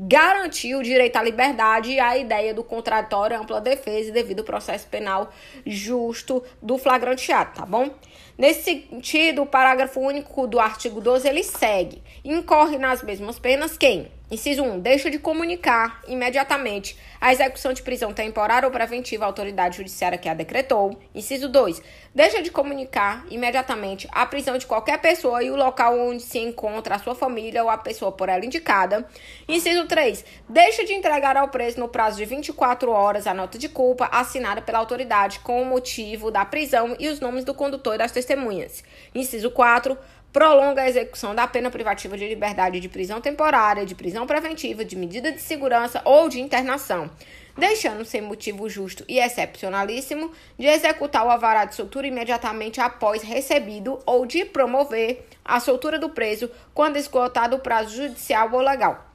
garantir 0.00 0.74
o 0.74 0.82
direito 0.82 1.16
à 1.16 1.22
liberdade 1.22 1.90
e 1.90 2.00
a 2.00 2.16
ideia 2.16 2.54
do 2.54 2.64
contraditório, 2.64 3.38
ampla 3.38 3.60
defesa 3.60 4.08
e 4.08 4.12
devido 4.12 4.42
processo 4.42 4.86
penal 4.88 5.30
justo 5.66 6.42
do 6.62 6.78
flagrante 6.78 7.30
ato, 7.30 7.60
tá 7.60 7.66
bom? 7.66 7.90
Nesse 8.38 8.62
sentido, 8.62 9.42
o 9.42 9.46
parágrafo 9.46 10.00
único 10.00 10.46
do 10.46 10.58
artigo 10.58 10.98
12 10.98 11.28
ele 11.28 11.42
segue. 11.42 12.02
Incorre 12.24 12.78
nas 12.78 13.02
mesmas 13.02 13.38
penas 13.38 13.76
quem 13.76 14.10
Inciso 14.30 14.62
1. 14.62 14.80
Deixa 14.80 15.10
de 15.10 15.18
comunicar 15.18 16.02
imediatamente 16.06 16.98
a 17.18 17.32
execução 17.32 17.72
de 17.72 17.82
prisão 17.82 18.12
temporária 18.12 18.66
ou 18.66 18.72
preventiva 18.72 19.24
à 19.24 19.26
autoridade 19.26 19.78
judiciária 19.78 20.18
que 20.18 20.28
a 20.28 20.34
decretou. 20.34 21.00
Inciso 21.14 21.48
2. 21.48 21.80
Deixa 22.14 22.42
de 22.42 22.50
comunicar 22.50 23.24
imediatamente 23.30 24.06
a 24.12 24.26
prisão 24.26 24.58
de 24.58 24.66
qualquer 24.66 25.00
pessoa 25.00 25.42
e 25.42 25.50
o 25.50 25.56
local 25.56 25.98
onde 25.98 26.22
se 26.22 26.38
encontra 26.38 26.96
a 26.96 26.98
sua 26.98 27.14
família 27.14 27.64
ou 27.64 27.70
a 27.70 27.78
pessoa 27.78 28.12
por 28.12 28.28
ela 28.28 28.44
indicada. 28.44 29.08
Inciso 29.48 29.86
3. 29.86 30.22
Deixa 30.46 30.84
de 30.84 30.92
entregar 30.92 31.38
ao 31.38 31.48
preso 31.48 31.80
no 31.80 31.88
prazo 31.88 32.18
de 32.18 32.26
24 32.26 32.90
horas 32.90 33.26
a 33.26 33.32
nota 33.32 33.56
de 33.56 33.68
culpa 33.68 34.10
assinada 34.12 34.60
pela 34.60 34.78
autoridade 34.78 35.38
com 35.40 35.62
o 35.62 35.64
motivo 35.64 36.30
da 36.30 36.44
prisão 36.44 36.94
e 36.98 37.08
os 37.08 37.18
nomes 37.18 37.44
do 37.44 37.54
condutor 37.54 37.94
e 37.94 37.98
das 37.98 38.12
testemunhas. 38.12 38.84
Inciso 39.14 39.50
4 39.50 39.96
prolonga 40.32 40.82
a 40.82 40.88
execução 40.88 41.34
da 41.34 41.46
pena 41.46 41.70
privativa 41.70 42.16
de 42.16 42.28
liberdade 42.28 42.80
de 42.80 42.88
prisão 42.88 43.20
temporária, 43.20 43.86
de 43.86 43.94
prisão 43.94 44.26
preventiva, 44.26 44.84
de 44.84 44.96
medida 44.96 45.32
de 45.32 45.40
segurança 45.40 46.02
ou 46.04 46.28
de 46.28 46.40
internação, 46.40 47.10
deixando 47.56 48.04
sem 48.04 48.20
motivo 48.20 48.68
justo 48.68 49.04
e 49.08 49.18
excepcionalíssimo 49.18 50.30
de 50.58 50.66
executar 50.66 51.26
o 51.26 51.30
avará 51.30 51.64
de 51.64 51.74
soltura 51.74 52.06
imediatamente 52.06 52.80
após 52.80 53.22
recebido 53.22 53.98
ou 54.04 54.26
de 54.26 54.44
promover 54.44 55.26
a 55.44 55.58
soltura 55.60 55.98
do 55.98 56.10
preso 56.10 56.50
quando 56.74 56.96
esgotado 56.96 57.56
o 57.56 57.60
prazo 57.60 57.96
judicial 57.96 58.50
ou 58.52 58.60
legal. 58.60 59.07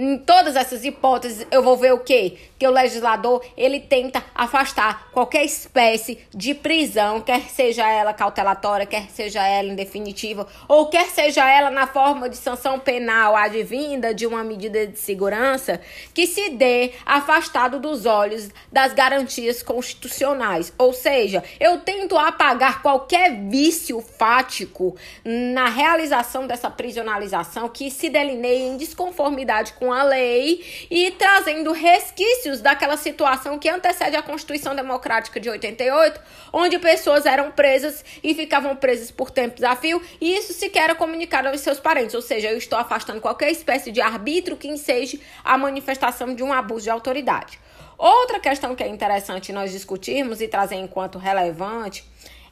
Em 0.00 0.16
todas 0.16 0.54
essas 0.54 0.84
hipóteses, 0.84 1.44
eu 1.50 1.60
vou 1.60 1.76
ver 1.76 1.92
o 1.92 1.98
quê? 1.98 2.38
Que 2.56 2.64
o 2.68 2.70
legislador, 2.70 3.44
ele 3.56 3.80
tenta 3.80 4.24
afastar 4.32 5.10
qualquer 5.10 5.44
espécie 5.44 6.20
de 6.32 6.54
prisão, 6.54 7.20
quer 7.20 7.40
seja 7.48 7.84
ela 7.90 8.12
cautelatória, 8.12 8.86
quer 8.86 9.08
seja 9.10 9.44
ela 9.44 9.70
indefinitiva, 9.72 10.46
ou 10.68 10.86
quer 10.86 11.06
seja 11.06 11.50
ela 11.50 11.68
na 11.68 11.88
forma 11.88 12.28
de 12.28 12.36
sanção 12.36 12.78
penal 12.78 13.34
advinda 13.34 14.14
de 14.14 14.24
uma 14.24 14.44
medida 14.44 14.86
de 14.86 14.96
segurança, 15.00 15.80
que 16.14 16.28
se 16.28 16.50
dê 16.50 16.92
afastado 17.04 17.80
dos 17.80 18.06
olhos 18.06 18.50
das 18.70 18.92
garantias 18.92 19.64
constitucionais. 19.64 20.72
Ou 20.78 20.92
seja, 20.92 21.42
eu 21.58 21.80
tento 21.80 22.16
apagar 22.16 22.82
qualquer 22.82 23.34
vício 23.48 24.00
fático 24.00 24.94
na 25.24 25.68
realização 25.68 26.46
dessa 26.46 26.70
prisionalização 26.70 27.68
que 27.68 27.90
se 27.90 28.08
delineie 28.08 28.62
em 28.62 28.76
desconformidade 28.76 29.72
com 29.72 29.87
com 29.88 29.92
a 29.94 30.02
lei 30.02 30.62
e 30.90 31.10
trazendo 31.12 31.72
resquícios 31.72 32.60
daquela 32.60 32.98
situação 32.98 33.58
que 33.58 33.70
antecede 33.70 34.16
a 34.16 34.22
Constituição 34.22 34.76
Democrática 34.76 35.40
de 35.40 35.48
88, 35.48 36.20
onde 36.52 36.78
pessoas 36.78 37.24
eram 37.24 37.50
presas 37.50 38.04
e 38.22 38.34
ficavam 38.34 38.76
presas 38.76 39.10
por 39.10 39.30
tempos 39.30 39.64
a 39.64 39.78
e 40.20 40.36
isso 40.36 40.52
sequer 40.52 40.84
era 40.84 40.94
comunicado 40.94 41.48
aos 41.48 41.60
seus 41.60 41.80
parentes. 41.80 42.14
Ou 42.14 42.20
seja, 42.20 42.50
eu 42.50 42.58
estou 42.58 42.78
afastando 42.78 43.20
qualquer 43.20 43.50
espécie 43.50 43.90
de 43.90 44.02
arbítrio 44.02 44.58
que 44.58 44.68
enseje 44.68 45.22
a 45.42 45.56
manifestação 45.56 46.34
de 46.34 46.42
um 46.42 46.52
abuso 46.52 46.84
de 46.84 46.90
autoridade. 46.90 47.58
Outra 47.96 48.38
questão 48.40 48.74
que 48.74 48.82
é 48.82 48.88
interessante 48.88 49.52
nós 49.52 49.72
discutirmos 49.72 50.42
e 50.42 50.48
trazer 50.48 50.76
enquanto 50.76 51.16
relevante 51.16 52.04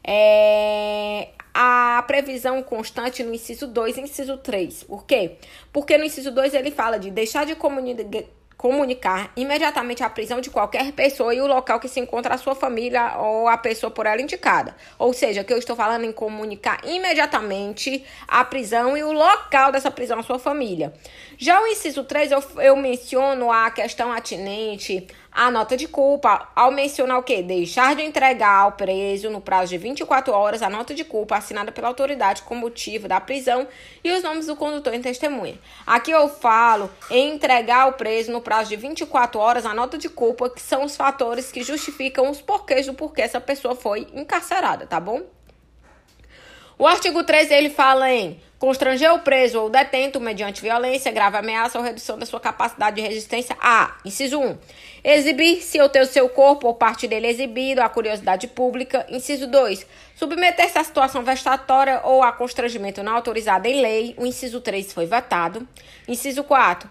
é 0.02 1.28
a 1.58 2.02
previsão 2.02 2.62
constante 2.62 3.22
no 3.22 3.32
inciso 3.32 3.66
2 3.66 3.96
e 3.96 4.00
inciso 4.02 4.36
3. 4.36 4.84
Por 4.84 5.06
quê? 5.06 5.38
Porque 5.72 5.96
no 5.96 6.04
inciso 6.04 6.30
2 6.30 6.52
ele 6.52 6.70
fala 6.70 6.98
de 6.98 7.10
deixar 7.10 7.46
de 7.46 7.54
comunicar 7.54 8.26
comunicar 8.56 9.30
imediatamente 9.36 10.02
a 10.02 10.08
prisão 10.08 10.40
de 10.40 10.48
qualquer 10.48 10.90
pessoa 10.92 11.34
e 11.34 11.40
o 11.40 11.46
local 11.46 11.78
que 11.78 11.88
se 11.88 12.00
encontra 12.00 12.34
a 12.34 12.38
sua 12.38 12.54
família 12.54 13.18
ou 13.18 13.48
a 13.48 13.58
pessoa 13.58 13.90
por 13.90 14.06
ela 14.06 14.20
indicada. 14.20 14.74
Ou 14.98 15.12
seja, 15.12 15.44
que 15.44 15.52
eu 15.52 15.58
estou 15.58 15.76
falando 15.76 16.04
em 16.04 16.12
comunicar 16.12 16.80
imediatamente 16.84 18.02
a 18.26 18.44
prisão 18.44 18.96
e 18.96 19.02
o 19.04 19.12
local 19.12 19.70
dessa 19.70 19.90
prisão 19.90 20.18
à 20.18 20.22
sua 20.22 20.38
família. 20.38 20.94
Já 21.36 21.60
o 21.60 21.66
inciso 21.66 22.02
3, 22.02 22.32
eu, 22.32 22.42
eu 22.56 22.76
menciono 22.76 23.52
a 23.52 23.70
questão 23.70 24.10
atinente 24.10 25.06
a 25.36 25.50
nota 25.50 25.76
de 25.76 25.86
culpa 25.86 26.48
ao 26.56 26.72
mencionar 26.72 27.18
o 27.18 27.22
quê? 27.22 27.42
Deixar 27.42 27.94
de 27.94 28.00
entregar 28.00 28.60
ao 28.60 28.72
preso 28.72 29.28
no 29.28 29.38
prazo 29.38 29.68
de 29.68 29.76
24 29.76 30.32
horas 30.32 30.62
a 30.62 30.70
nota 30.70 30.94
de 30.94 31.04
culpa 31.04 31.36
assinada 31.36 31.70
pela 31.70 31.88
autoridade 31.88 32.40
com 32.40 32.54
motivo 32.54 33.06
da 33.06 33.20
prisão 33.20 33.68
e 34.02 34.10
os 34.10 34.22
nomes 34.22 34.46
do 34.46 34.56
condutor 34.56 34.94
em 34.94 35.02
testemunha. 35.02 35.58
Aqui 35.86 36.10
eu 36.10 36.26
falo 36.26 36.90
em 37.10 37.34
entregar 37.34 37.82
ao 37.82 37.92
preso 37.92 38.32
no 38.32 38.40
prazo 38.40 38.70
de 38.70 38.76
24 38.76 39.38
horas 39.38 39.66
a 39.66 39.74
nota 39.74 39.98
de 39.98 40.08
culpa, 40.08 40.48
que 40.48 40.62
são 40.62 40.84
os 40.84 40.96
fatores 40.96 41.52
que 41.52 41.62
justificam 41.62 42.30
os 42.30 42.40
porquês 42.40 42.86
do 42.86 42.94
porquê 42.94 43.20
essa 43.20 43.38
pessoa 43.38 43.74
foi 43.74 44.08
encarcerada, 44.14 44.86
tá 44.86 44.98
bom? 44.98 45.20
O 46.78 46.86
artigo 46.86 47.22
13 47.22 47.52
ele 47.52 47.68
fala 47.68 48.10
em 48.10 48.40
constranger 48.58 49.12
o 49.12 49.18
preso 49.18 49.60
ou 49.60 49.70
detento 49.70 50.20
mediante 50.20 50.62
violência, 50.62 51.12
grave 51.12 51.36
ameaça 51.36 51.78
ou 51.78 51.84
redução 51.84 52.18
da 52.18 52.24
sua 52.24 52.40
capacidade 52.40 52.96
de 52.96 53.02
resistência 53.02 53.56
a, 53.60 53.96
inciso 54.04 54.40
1, 54.40 54.58
exibir-se 55.04 55.80
ou 55.80 55.88
ter 55.88 56.00
o 56.00 56.06
seu 56.06 56.28
corpo 56.28 56.66
ou 56.66 56.74
parte 56.74 57.06
dele 57.06 57.26
exibido 57.26 57.82
à 57.82 57.88
curiosidade 57.88 58.46
pública, 58.48 59.06
inciso 59.10 59.46
2, 59.46 59.86
submeter-se 60.14 60.78
à 60.78 60.84
situação 60.84 61.22
vexatória 61.22 62.00
ou 62.04 62.22
a 62.22 62.32
constrangimento 62.32 63.02
não 63.02 63.14
autorizado 63.14 63.68
em 63.68 63.80
lei, 63.80 64.14
o 64.16 64.24
inciso 64.24 64.60
3 64.60 64.92
foi 64.92 65.06
vetado, 65.06 65.66
inciso 66.08 66.42
4, 66.42 66.88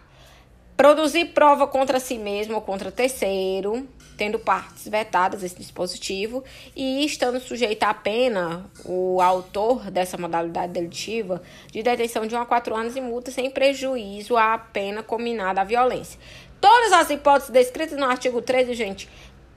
produzir 0.78 1.26
prova 1.26 1.66
contra 1.66 2.00
si 2.00 2.18
mesmo 2.18 2.56
ou 2.56 2.62
contra 2.62 2.92
terceiro, 2.92 3.88
tendo 4.18 4.40
partes 4.40 4.88
vetadas 4.88 5.44
esse 5.44 5.56
dispositivo 5.56 6.44
e 6.76 7.06
estando 7.06 7.40
sujeito 7.40 7.84
à 7.84 7.94
pena 7.94 8.66
o 8.84 9.22
autor 9.22 9.92
dessa 9.92 10.18
modalidade 10.18 10.74
delitiva 10.74 11.42
de 11.72 11.84
detenção 11.84 12.26
de 12.26 12.36
1 12.36 12.40
a 12.40 12.46
4 12.46 12.76
anos 12.76 12.96
e 12.96 13.02
multa 13.02 13.32
sem 13.32 13.50
prejuízo 13.50 14.38
à 14.38 14.58
pena 14.58 15.04
combinada 15.04 15.62
à 15.62 15.64
violência. 15.64 16.20
Todas 16.60 16.92
as 16.94 17.10
hipóteses 17.10 17.52
descritas 17.52 17.98
no 17.98 18.06
artigo 18.06 18.42
13, 18.42 18.74
gente, 18.74 19.10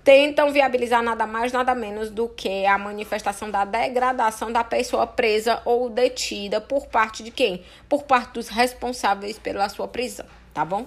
tentam 0.05 0.51
viabilizar 0.51 1.03
nada 1.03 1.27
mais, 1.27 1.53
nada 1.53 1.75
menos 1.75 2.11
do 2.11 2.29
que 2.29 2.65
a 2.67 2.79
manifestação 2.79 3.51
da 3.51 3.65
degradação 3.65 4.51
da 4.51 4.65
pessoa 4.65 5.07
presa 5.07 5.61
ou 5.65 5.91
detida 5.91 6.61
por 6.61 6.87
parte 6.87 7.23
de 7.23 7.31
quem? 7.31 7.63
Por 7.89 8.05
parte 8.05 8.33
dos 8.33 8.49
responsáveis 8.49 9.39
pela 9.39 9.69
sua 9.69 9.87
prisão, 9.87 10.27
tá 10.55 10.65
bom? 10.65 10.87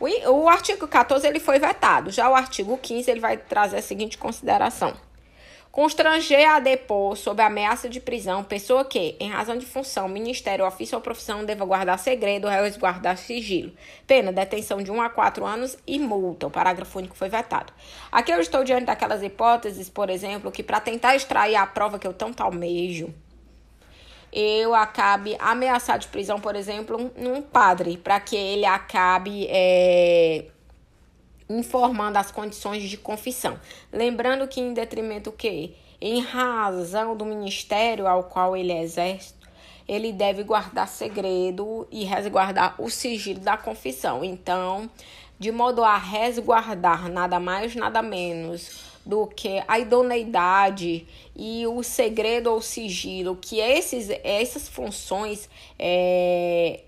O, 0.00 0.30
o 0.30 0.48
artigo 0.48 0.86
14 0.86 1.26
ele 1.26 1.40
foi 1.40 1.58
vetado. 1.58 2.10
Já 2.10 2.28
o 2.28 2.34
artigo 2.34 2.76
15 2.78 3.10
ele 3.10 3.20
vai 3.20 3.36
trazer 3.36 3.78
a 3.78 3.82
seguinte 3.82 4.18
consideração. 4.18 4.94
Constranger 5.76 6.48
a 6.48 6.58
depor 6.58 7.18
sob 7.18 7.42
ameaça 7.42 7.86
de 7.86 8.00
prisão 8.00 8.42
pessoa 8.42 8.82
que, 8.82 9.14
em 9.20 9.28
razão 9.28 9.58
de 9.58 9.66
função, 9.66 10.08
ministério, 10.08 10.66
ofício 10.66 10.96
ou 10.96 11.02
profissão, 11.02 11.44
deva 11.44 11.66
guardar 11.66 11.98
segredo, 11.98 12.48
resguardar 12.48 13.18
sigilo. 13.18 13.72
Pena, 14.06 14.32
detenção 14.32 14.82
de 14.82 14.90
1 14.90 15.02
a 15.02 15.10
4 15.10 15.44
anos 15.44 15.76
e 15.86 15.98
multa. 15.98 16.46
O 16.46 16.50
parágrafo 16.50 16.98
único 16.98 17.14
foi 17.14 17.28
vetado. 17.28 17.74
Aqui 18.10 18.32
eu 18.32 18.40
estou 18.40 18.64
diante 18.64 18.86
daquelas 18.86 19.22
hipóteses, 19.22 19.90
por 19.90 20.08
exemplo, 20.08 20.50
que 20.50 20.62
para 20.62 20.80
tentar 20.80 21.14
extrair 21.14 21.56
a 21.56 21.66
prova 21.66 21.98
que 21.98 22.06
eu 22.06 22.14
tanto 22.14 22.42
almejo, 22.42 23.12
eu 24.32 24.74
acabe 24.74 25.36
ameaçar 25.38 25.98
de 25.98 26.08
prisão, 26.08 26.40
por 26.40 26.54
exemplo, 26.54 27.12
um, 27.16 27.36
um 27.36 27.42
padre, 27.42 27.96
para 27.96 28.20
que 28.20 28.36
ele 28.36 28.64
acabe 28.64 29.46
é, 29.48 30.46
informando 31.48 32.18
as 32.18 32.30
condições 32.30 32.82
de 32.82 32.96
confissão. 32.96 33.58
Lembrando 33.92 34.46
que, 34.46 34.60
em 34.60 34.74
detrimento 34.74 35.32
que, 35.32 35.74
em 36.00 36.20
razão 36.20 37.16
do 37.16 37.24
ministério 37.24 38.06
ao 38.06 38.24
qual 38.24 38.56
ele 38.56 38.72
exerce, 38.72 39.34
ele 39.88 40.12
deve 40.12 40.42
guardar 40.42 40.88
segredo 40.88 41.86
e 41.90 42.04
resguardar 42.04 42.74
o 42.78 42.90
sigilo 42.90 43.40
da 43.40 43.56
confissão. 43.56 44.24
Então, 44.24 44.90
de 45.38 45.52
modo 45.52 45.84
a 45.84 45.96
resguardar 45.96 47.08
nada 47.08 47.38
mais, 47.38 47.74
nada 47.74 48.02
menos 48.02 48.95
do 49.06 49.26
que 49.28 49.62
a 49.68 49.78
idoneidade 49.78 51.06
e 51.34 51.64
o 51.66 51.82
segredo 51.82 52.50
ou 52.50 52.60
sigilo, 52.60 53.36
que 53.36 53.60
esses, 53.60 54.10
essas 54.24 54.68
funções 54.68 55.48
é, 55.78 56.80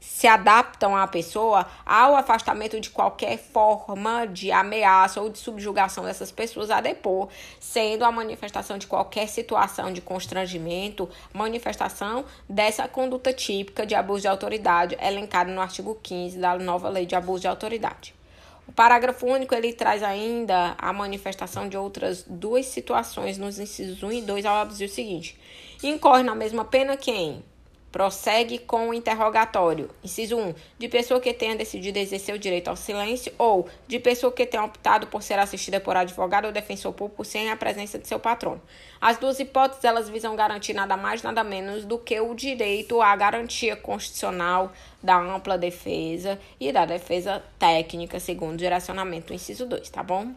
se 0.00 0.26
adaptam 0.28 0.96
à 0.96 1.06
pessoa 1.06 1.66
ao 1.84 2.14
afastamento 2.14 2.78
de 2.80 2.90
qualquer 2.90 3.38
forma 3.38 4.24
de 4.26 4.52
ameaça 4.52 5.20
ou 5.20 5.28
de 5.28 5.38
subjugação 5.38 6.04
dessas 6.04 6.30
pessoas 6.30 6.70
a 6.70 6.80
depor, 6.80 7.28
sendo 7.58 8.04
a 8.04 8.12
manifestação 8.12 8.78
de 8.78 8.86
qualquer 8.86 9.28
situação 9.28 9.92
de 9.92 10.00
constrangimento, 10.00 11.08
manifestação 11.32 12.24
dessa 12.48 12.86
conduta 12.86 13.32
típica 13.32 13.84
de 13.84 13.96
abuso 13.96 14.22
de 14.22 14.28
autoridade 14.28 14.96
elencada 15.00 15.52
no 15.52 15.60
artigo 15.60 15.98
15 16.00 16.38
da 16.38 16.56
nova 16.56 16.88
lei 16.88 17.04
de 17.04 17.16
abuso 17.16 17.42
de 17.42 17.48
autoridade. 17.48 18.21
O 18.66 18.72
parágrafo 18.72 19.26
único 19.26 19.54
ele 19.54 19.72
traz 19.72 20.02
ainda 20.02 20.74
a 20.78 20.92
manifestação 20.92 21.68
de 21.68 21.76
outras 21.76 22.24
duas 22.26 22.66
situações 22.66 23.36
nos 23.36 23.58
incisos 23.58 24.02
1 24.02 24.12
e 24.12 24.22
2 24.22 24.46
ao 24.46 24.66
dizer 24.66 24.86
o 24.86 24.88
seguinte: 24.88 25.38
incorre 25.82 26.22
na 26.22 26.34
mesma 26.34 26.64
pena 26.64 26.96
quem 26.96 27.44
prossegue 27.92 28.58
com 28.58 28.88
o 28.88 28.94
interrogatório. 28.94 29.90
Inciso 30.02 30.38
1. 30.38 30.54
De 30.78 30.88
pessoa 30.88 31.20
que 31.20 31.34
tenha 31.34 31.54
decidido 31.54 31.98
exercer 31.98 32.34
o 32.34 32.38
direito 32.38 32.68
ao 32.68 32.76
silêncio 32.76 33.32
ou 33.36 33.68
de 33.86 34.00
pessoa 34.00 34.32
que 34.32 34.46
tenha 34.46 34.64
optado 34.64 35.06
por 35.06 35.22
ser 35.22 35.38
assistida 35.38 35.78
por 35.78 35.94
advogado 35.94 36.46
ou 36.46 36.52
defensor 36.52 36.94
público 36.94 37.22
sem 37.22 37.50
a 37.50 37.56
presença 37.56 37.98
de 37.98 38.08
seu 38.08 38.18
patrono. 38.18 38.62
As 38.98 39.18
duas 39.18 39.38
hipóteses 39.38 39.84
elas 39.84 40.08
visam 40.08 40.34
garantir 40.34 40.72
nada 40.72 40.96
mais 40.96 41.22
nada 41.22 41.44
menos 41.44 41.84
do 41.84 41.98
que 41.98 42.18
o 42.18 42.34
direito 42.34 43.02
à 43.02 43.14
garantia 43.14 43.76
constitucional 43.76 44.72
da 45.02 45.18
ampla 45.18 45.58
defesa 45.58 46.40
e 46.58 46.72
da 46.72 46.86
defesa 46.86 47.42
técnica, 47.58 48.18
segundo 48.18 48.54
o 48.54 48.56
direcionamento 48.56 49.28
do 49.28 49.34
inciso 49.34 49.66
2, 49.66 49.90
tá 49.90 50.02
bom? 50.02 50.32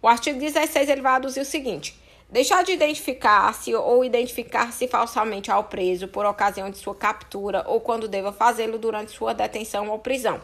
O 0.00 0.08
artigo 0.08 0.38
16 0.38 0.88
ele 0.88 1.02
vai 1.02 1.12
aduzir 1.16 1.42
o 1.42 1.44
seguinte: 1.46 1.99
Deixar 2.30 2.62
de 2.62 2.70
identificar-se 2.70 3.74
ou 3.74 4.04
identificar-se 4.04 4.86
falsamente 4.86 5.50
ao 5.50 5.64
preso 5.64 6.06
por 6.06 6.24
ocasião 6.24 6.70
de 6.70 6.78
sua 6.78 6.94
captura 6.94 7.64
ou 7.66 7.80
quando 7.80 8.06
deva 8.06 8.32
fazê-lo 8.32 8.78
durante 8.78 9.10
sua 9.10 9.34
detenção 9.34 9.88
ou 9.88 9.98
prisão. 9.98 10.40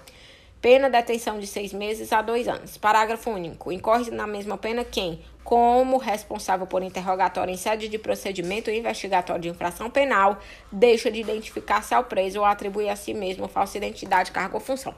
Pena 0.61 0.91
detenção 0.91 1.39
de 1.39 1.47
seis 1.47 1.73
meses 1.73 2.13
a 2.13 2.23
dois 2.23 2.49
anos. 2.49 2.77
Parágrafo 2.77 3.31
único. 3.31 3.71
Incorre 3.71 4.11
na 4.11 4.27
mesma 4.27 4.59
pena 4.59 4.83
quem, 4.83 5.23
como 5.45 5.97
responsável 5.97 6.67
por 6.67 6.83
interrogatório 6.83 7.55
em 7.55 7.57
sede 7.57 7.89
de 7.89 7.99
procedimento 8.01 8.69
investigatório 8.69 9.43
de 9.43 9.49
infração 9.49 9.89
penal, 9.89 10.41
deixa 10.73 11.09
de 11.09 11.21
identificar-se 11.21 11.95
ao 11.95 12.03
preso 12.03 12.41
ou 12.41 12.45
atribui 12.45 12.89
a 12.89 12.97
si 12.97 13.15
mesmo 13.15 13.47
falsa 13.47 13.79
identidade, 13.79 14.33
cargo 14.33 14.57
ou 14.57 14.61
função. 14.61 14.93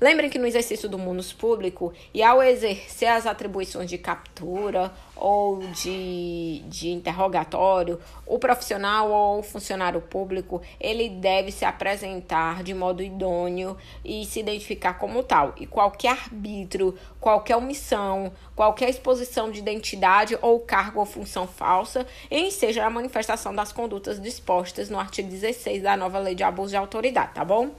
Lembrem 0.00 0.30
que 0.30 0.38
no 0.38 0.46
exercício 0.46 0.88
do 0.88 0.96
munus 0.96 1.34
público 1.34 1.92
e 2.14 2.22
ao 2.22 2.42
exercer 2.42 3.10
as 3.10 3.26
atribuições 3.26 3.90
de 3.90 3.98
captura 3.98 4.90
ou 5.20 5.58
de, 5.58 6.62
de 6.66 6.88
interrogatório, 6.88 8.00
o 8.26 8.38
profissional 8.38 9.10
ou 9.10 9.40
o 9.40 9.42
funcionário 9.42 10.00
público, 10.00 10.62
ele 10.80 11.08
deve 11.10 11.52
se 11.52 11.64
apresentar 11.64 12.62
de 12.62 12.72
modo 12.72 13.02
idôneo 13.02 13.76
e 14.04 14.24
se 14.24 14.40
identificar 14.40 14.94
como 14.94 15.22
tal. 15.22 15.54
E 15.58 15.66
qualquer 15.66 16.12
arbítrio, 16.12 16.96
qualquer 17.20 17.56
omissão, 17.56 18.32
qualquer 18.56 18.88
exposição 18.88 19.50
de 19.50 19.58
identidade 19.58 20.38
ou 20.40 20.58
cargo 20.60 21.00
ou 21.00 21.06
função 21.06 21.46
falsa, 21.46 22.06
em 22.30 22.50
seja 22.50 22.84
a 22.84 22.90
manifestação 22.90 23.54
das 23.54 23.72
condutas 23.72 24.20
dispostas 24.20 24.88
no 24.88 24.98
artigo 24.98 25.28
16 25.28 25.82
da 25.82 25.96
nova 25.96 26.18
lei 26.18 26.34
de 26.34 26.42
abuso 26.42 26.70
de 26.70 26.76
autoridade, 26.76 27.34
tá 27.34 27.44
bom? 27.44 27.70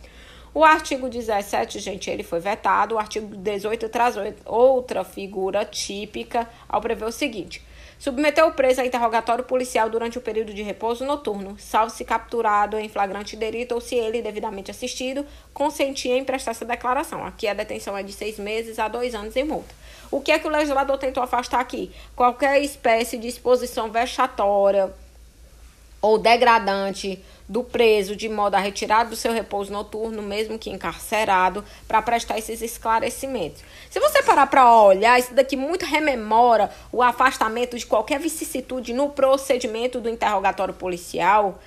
O 0.54 0.66
artigo 0.66 1.08
17, 1.08 1.80
gente, 1.80 2.10
ele 2.10 2.24
foi 2.24 2.42
vetado. 2.42 2.96
O 2.96 3.00
artigo 3.00 3.36
18 3.38 3.88
traz 3.88 4.16
outra 4.46 5.04
figura 5.06 5.64
típica 5.64 6.50
ao 6.68 6.82
prever 6.82 7.06
o 7.06 7.12
seguinte: 7.12 7.64
submeteu 7.98 8.48
o 8.48 8.52
preso 8.52 8.82
a 8.82 8.86
interrogatório 8.86 9.46
policial 9.46 9.90
durante 9.90 10.18
o 10.18 10.22
período 10.22 10.54
de 10.54 10.62
repouso 10.62 11.06
noturno, 11.06 11.56
salvo 11.58 11.90
se 11.90 12.04
capturado 12.04 12.78
em 12.78 12.90
flagrante 12.90 13.38
delito 13.38 13.76
ou 13.76 13.80
se 13.80 13.96
ele, 13.96 14.22
devidamente 14.22 14.70
assistido, 14.70 15.26
consentia 15.54 16.18
em 16.18 16.26
prestar 16.26 16.52
essa 16.52 16.66
declaração. 16.66 17.26
Aqui 17.26 17.48
a 17.48 17.54
detenção 17.54 17.98
é 17.98 18.04
de 18.04 18.12
seis 18.12 18.38
meses 18.38 18.78
a 18.78 18.90
dois 18.90 19.16
anos 19.16 19.38
em 19.38 19.46
multa. 19.46 19.74
O 20.12 20.20
que 20.20 20.34
é 20.34 20.40
que 20.40 20.48
o 20.48 20.52
legislador 20.52 20.98
tentou 20.98 21.24
afastar 21.24 21.62
aqui? 21.62 21.90
Qualquer 22.14 22.62
espécie 22.62 23.18
de 23.18 23.30
exposição 23.30 23.90
vexatória 23.90 24.94
ou 26.02 26.18
degradante 26.18 27.24
do 27.52 27.66
preso 27.66 28.16
de 28.16 28.30
modo 28.30 28.56
a 28.56 28.60
retirar 28.60 29.04
do 29.04 29.16
seu 29.16 29.34
repouso 29.34 29.74
noturno, 29.74 30.22
mesmo 30.22 30.58
que 30.58 30.70
encarcerado, 30.70 31.66
para 31.86 32.02
prestar 32.02 32.38
esses 32.38 32.62
esclarecimentos. 32.62 33.62
Se 33.90 34.00
você 34.00 34.24
parar 34.24 34.48
para 34.48 34.74
olhar, 34.82 35.20
isso 35.20 35.34
daqui 35.34 35.58
muito 35.58 35.86
rememora 35.86 36.72
o 36.94 37.04
afastamento 37.04 37.78
de 37.78 37.86
qualquer 37.86 38.22
vicissitude 38.22 38.94
no 38.94 39.10
procedimento 39.10 40.00
do 40.00 40.10
interrogatório 40.10 40.74
policial, 40.74 41.60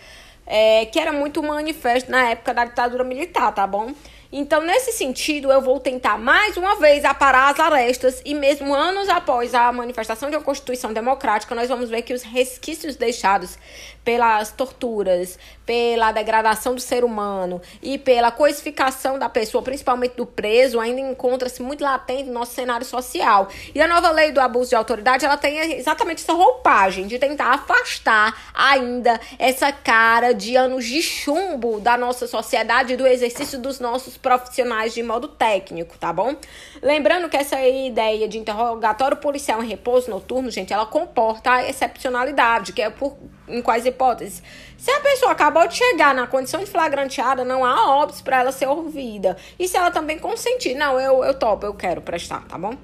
é, 0.46 0.86
que 0.86 0.98
era 0.98 1.12
muito 1.12 1.42
manifesto 1.42 2.10
na 2.10 2.30
época 2.30 2.54
da 2.54 2.64
ditadura 2.64 3.04
militar, 3.04 3.52
tá 3.52 3.66
bom? 3.66 3.92
Então, 4.36 4.62
nesse 4.62 4.90
sentido, 4.90 5.52
eu 5.52 5.60
vou 5.60 5.78
tentar 5.78 6.18
mais 6.18 6.56
uma 6.56 6.74
vez 6.74 7.04
aparar 7.04 7.52
as 7.52 7.60
arestas 7.60 8.20
e 8.24 8.34
mesmo 8.34 8.74
anos 8.74 9.08
após 9.08 9.54
a 9.54 9.70
manifestação 9.70 10.28
de 10.28 10.34
uma 10.34 10.42
Constituição 10.42 10.92
democrática, 10.92 11.54
nós 11.54 11.68
vamos 11.68 11.88
ver 11.88 12.02
que 12.02 12.12
os 12.12 12.24
resquícios 12.24 12.96
deixados 12.96 13.56
pelas 14.04 14.52
torturas, 14.52 15.38
pela 15.64 16.12
degradação 16.12 16.74
do 16.74 16.80
ser 16.80 17.04
humano 17.04 17.60
e 17.82 17.96
pela 17.96 18.30
coisificação 18.30 19.18
da 19.18 19.28
pessoa, 19.28 19.62
principalmente 19.62 20.14
do 20.14 20.26
preso, 20.26 20.78
ainda 20.78 21.00
encontra-se 21.00 21.62
muito 21.62 21.82
latente 21.82 22.24
no 22.24 22.34
nosso 22.34 22.52
cenário 22.52 22.84
social. 22.84 23.48
E 23.74 23.80
a 23.80 23.88
nova 23.88 24.10
lei 24.10 24.30
do 24.30 24.40
abuso 24.40 24.70
de 24.70 24.76
autoridade, 24.76 25.24
ela 25.24 25.36
tem 25.36 25.74
exatamente 25.74 26.22
essa 26.22 26.34
roupagem 26.34 27.06
de 27.06 27.18
tentar 27.18 27.54
afastar 27.54 28.52
ainda 28.52 29.18
essa 29.38 29.72
cara 29.72 30.34
de 30.34 30.54
anos 30.56 30.84
de 30.84 31.02
chumbo 31.02 31.80
da 31.80 31.96
nossa 31.96 32.26
sociedade 32.26 32.96
do 32.96 33.06
exercício 33.06 33.58
dos 33.58 33.80
nossos 33.80 34.18
profissionais 34.18 34.92
de 34.92 35.02
modo 35.02 35.28
técnico, 35.28 35.96
tá 35.98 36.12
bom? 36.12 36.36
Lembrando 36.82 37.28
que 37.28 37.36
essa 37.36 37.60
ideia 37.66 38.28
de 38.28 38.36
interrogatório 38.36 39.16
policial 39.16 39.62
em 39.62 39.66
repouso 39.66 40.10
noturno, 40.10 40.50
gente, 40.50 40.72
ela 40.72 40.84
comporta 40.84 41.52
a 41.52 41.68
excepcionalidade, 41.68 42.72
que 42.72 42.82
é 42.82 42.90
por 42.90 43.16
em 43.48 43.62
quais 43.62 43.86
hipóteses? 43.86 44.42
Se 44.76 44.90
a 44.90 45.00
pessoa 45.00 45.32
acabou 45.32 45.66
de 45.66 45.74
chegar 45.74 46.14
na 46.14 46.26
condição 46.26 46.60
de 46.60 46.70
flagranteada, 46.70 47.44
não 47.44 47.64
há 47.64 47.96
óbitos 47.96 48.22
para 48.22 48.40
ela 48.40 48.52
ser 48.52 48.66
ouvida. 48.66 49.36
E 49.58 49.68
se 49.68 49.76
ela 49.76 49.90
também 49.90 50.18
consentir, 50.18 50.74
não, 50.74 50.98
eu, 51.00 51.24
eu 51.24 51.34
topo, 51.34 51.66
eu 51.66 51.74
quero 51.74 52.00
prestar, 52.00 52.44
tá 52.46 52.58
bom? 52.58 52.76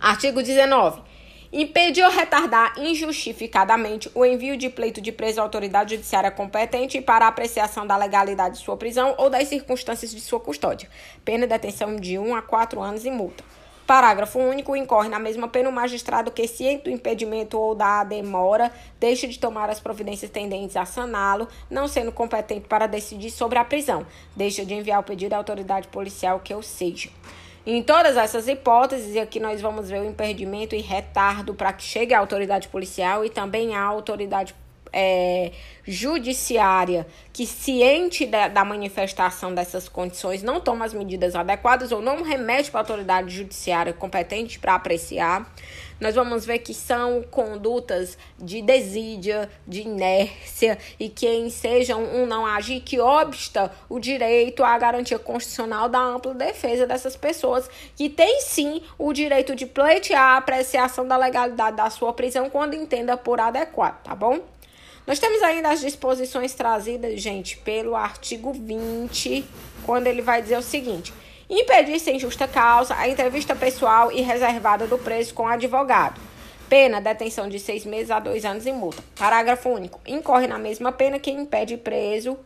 Artigo 0.00 0.42
19. 0.42 1.02
Impedir 1.52 2.04
ou 2.04 2.10
retardar 2.10 2.74
injustificadamente 2.78 4.08
o 4.14 4.24
envio 4.24 4.56
de 4.56 4.70
pleito 4.70 5.00
de 5.00 5.10
preso 5.10 5.40
à 5.40 5.42
autoridade 5.42 5.96
judiciária 5.96 6.30
competente 6.30 7.00
para 7.00 7.26
apreciação 7.26 7.84
da 7.84 7.96
legalidade 7.96 8.56
de 8.56 8.62
sua 8.62 8.76
prisão 8.76 9.16
ou 9.18 9.28
das 9.28 9.48
circunstâncias 9.48 10.12
de 10.12 10.20
sua 10.20 10.38
custódia. 10.38 10.88
Pena 11.24 11.48
de 11.48 11.52
detenção 11.52 11.96
de 11.96 12.16
1 12.18 12.36
a 12.36 12.42
4 12.42 12.80
anos 12.80 13.04
e 13.04 13.10
multa. 13.10 13.42
Parágrafo 13.90 14.38
único. 14.38 14.76
Incorre 14.76 15.08
na 15.08 15.18
mesma 15.18 15.48
pena 15.48 15.68
o 15.68 15.72
magistrado 15.72 16.30
que, 16.30 16.46
ciente 16.46 16.84
do 16.84 16.90
impedimento 16.90 17.58
ou 17.58 17.74
da 17.74 18.04
demora, 18.04 18.70
deixe 19.00 19.26
de 19.26 19.36
tomar 19.36 19.68
as 19.68 19.80
providências 19.80 20.30
tendentes 20.30 20.76
a 20.76 20.84
saná-lo, 20.84 21.48
não 21.68 21.88
sendo 21.88 22.12
competente 22.12 22.68
para 22.68 22.86
decidir 22.86 23.30
sobre 23.30 23.58
a 23.58 23.64
prisão. 23.64 24.06
Deixa 24.36 24.64
de 24.64 24.74
enviar 24.74 25.00
o 25.00 25.02
pedido 25.02 25.32
à 25.32 25.38
autoridade 25.38 25.88
policial 25.88 26.38
que 26.38 26.54
eu 26.54 26.62
seja. 26.62 27.10
Em 27.66 27.82
todas 27.82 28.16
essas 28.16 28.46
hipóteses, 28.46 29.16
aqui 29.16 29.40
nós 29.40 29.60
vamos 29.60 29.90
ver 29.90 30.00
o 30.00 30.04
impedimento 30.04 30.76
e 30.76 30.80
retardo 30.80 31.52
para 31.52 31.72
que 31.72 31.82
chegue 31.82 32.14
à 32.14 32.20
autoridade 32.20 32.68
policial 32.68 33.24
e 33.24 33.28
também 33.28 33.74
à 33.74 33.82
autoridade 33.82 34.54
é, 34.92 35.52
judiciária 35.86 37.06
que, 37.32 37.46
ciente 37.46 38.26
da, 38.26 38.48
da, 38.48 38.64
manifestação 38.64 39.54
dessas 39.54 39.88
condições, 39.88 40.42
não 40.42 40.60
toma 40.60 40.84
as 40.84 40.94
medidas 40.94 41.34
adequadas 41.34 41.92
ou 41.92 42.00
não 42.00 42.22
remete 42.22 42.70
para 42.70 42.80
a 42.80 42.82
autoridade 42.82 43.34
judiciária 43.34 43.92
competente 43.92 44.58
para 44.58 44.74
apreciar, 44.74 45.52
nós 46.00 46.14
vamos 46.14 46.46
ver 46.46 46.60
que 46.60 46.72
são 46.72 47.22
condutas 47.30 48.16
de 48.38 48.62
desídia, 48.62 49.50
de 49.66 49.82
inércia 49.82 50.78
e 50.98 51.10
que 51.10 51.28
ensejam 51.28 52.02
um 52.02 52.24
não 52.24 52.46
agir 52.46 52.80
que 52.80 52.98
obsta 52.98 53.70
o 53.88 53.98
direito 53.98 54.64
à 54.64 54.78
garantia 54.78 55.18
constitucional 55.18 55.88
da 55.88 56.00
ampla 56.00 56.32
defesa 56.32 56.86
dessas 56.86 57.16
pessoas 57.16 57.68
que 57.94 58.08
têm 58.08 58.40
sim 58.40 58.82
o 58.98 59.12
direito 59.12 59.54
de 59.54 59.66
pleitear 59.66 60.34
a 60.34 60.36
apreciação 60.38 61.06
da 61.06 61.18
legalidade 61.18 61.76
da 61.76 61.90
sua 61.90 62.14
prisão 62.14 62.48
quando 62.48 62.74
entenda 62.74 63.16
por 63.16 63.38
adequado, 63.38 64.02
tá 64.02 64.14
bom? 64.14 64.40
Nós 65.06 65.18
temos 65.18 65.42
ainda 65.42 65.70
as 65.70 65.80
disposições 65.80 66.54
trazidas, 66.54 67.20
gente, 67.20 67.56
pelo 67.58 67.96
artigo 67.96 68.52
20, 68.52 69.44
quando 69.84 70.06
ele 70.06 70.22
vai 70.22 70.42
dizer 70.42 70.58
o 70.58 70.62
seguinte: 70.62 71.12
impedir 71.48 71.98
sem 71.98 72.18
justa 72.18 72.46
causa 72.46 72.94
a 72.96 73.08
entrevista 73.08 73.56
pessoal 73.56 74.12
e 74.12 74.20
reservada 74.20 74.86
do 74.86 74.98
preso 74.98 75.34
com 75.34 75.48
advogado. 75.48 76.20
Pena, 76.68 77.00
detenção 77.00 77.48
de 77.48 77.58
seis 77.58 77.84
meses 77.84 78.12
a 78.12 78.20
dois 78.20 78.44
anos 78.44 78.64
e 78.64 78.72
multa. 78.72 79.02
Parágrafo 79.18 79.68
único. 79.68 80.00
Incorre 80.06 80.46
na 80.46 80.58
mesma 80.58 80.92
pena 80.92 81.18
quem 81.18 81.40
impede 81.40 81.76
preso 81.76 82.38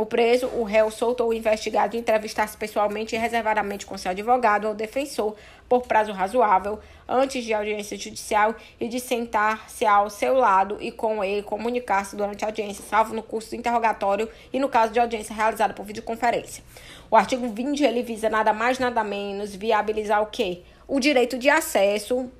o 0.00 0.06
preso, 0.06 0.46
o 0.46 0.62
réu 0.62 0.90
solto 0.90 1.22
ou 1.22 1.28
o 1.28 1.34
investigado 1.34 1.94
entrevistar-se 1.94 2.56
pessoalmente 2.56 3.14
e 3.14 3.18
reservadamente 3.18 3.84
com 3.84 3.98
seu 3.98 4.10
advogado 4.10 4.66
ou 4.66 4.74
defensor 4.74 5.36
por 5.68 5.82
prazo 5.86 6.10
razoável 6.10 6.78
antes 7.06 7.44
de 7.44 7.52
audiência 7.52 7.98
judicial 7.98 8.54
e 8.80 8.88
de 8.88 8.98
sentar-se 8.98 9.84
ao 9.84 10.08
seu 10.08 10.34
lado 10.34 10.78
e 10.80 10.90
com 10.90 11.22
ele 11.22 11.42
comunicar-se 11.42 12.16
durante 12.16 12.42
a 12.44 12.48
audiência, 12.48 12.82
salvo 12.82 13.14
no 13.14 13.22
curso 13.22 13.50
do 13.50 13.56
interrogatório 13.56 14.26
e 14.50 14.58
no 14.58 14.70
caso 14.70 14.90
de 14.90 14.98
audiência 14.98 15.34
realizada 15.34 15.74
por 15.74 15.84
videoconferência. 15.84 16.64
O 17.10 17.16
artigo 17.16 17.46
20 17.46 17.84
ele 17.84 18.02
visa 18.02 18.30
nada 18.30 18.54
mais 18.54 18.78
nada 18.78 19.04
menos 19.04 19.54
viabilizar 19.54 20.22
o 20.22 20.26
quê? 20.26 20.62
O 20.88 20.98
direito 20.98 21.36
de 21.36 21.50
acesso 21.50 22.30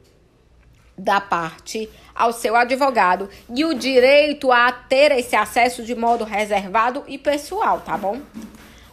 da 0.97 1.21
parte 1.21 1.89
ao 2.21 2.35
seu 2.35 2.55
advogado 2.55 3.31
e 3.49 3.65
o 3.65 3.73
direito 3.73 4.53
a 4.53 4.71
ter 4.71 5.11
esse 5.13 5.35
acesso 5.35 5.83
de 5.83 5.95
modo 5.95 6.23
reservado 6.23 7.03
e 7.09 7.17
pessoal, 7.17 7.81
tá 7.81 7.97
bom? 7.97 8.21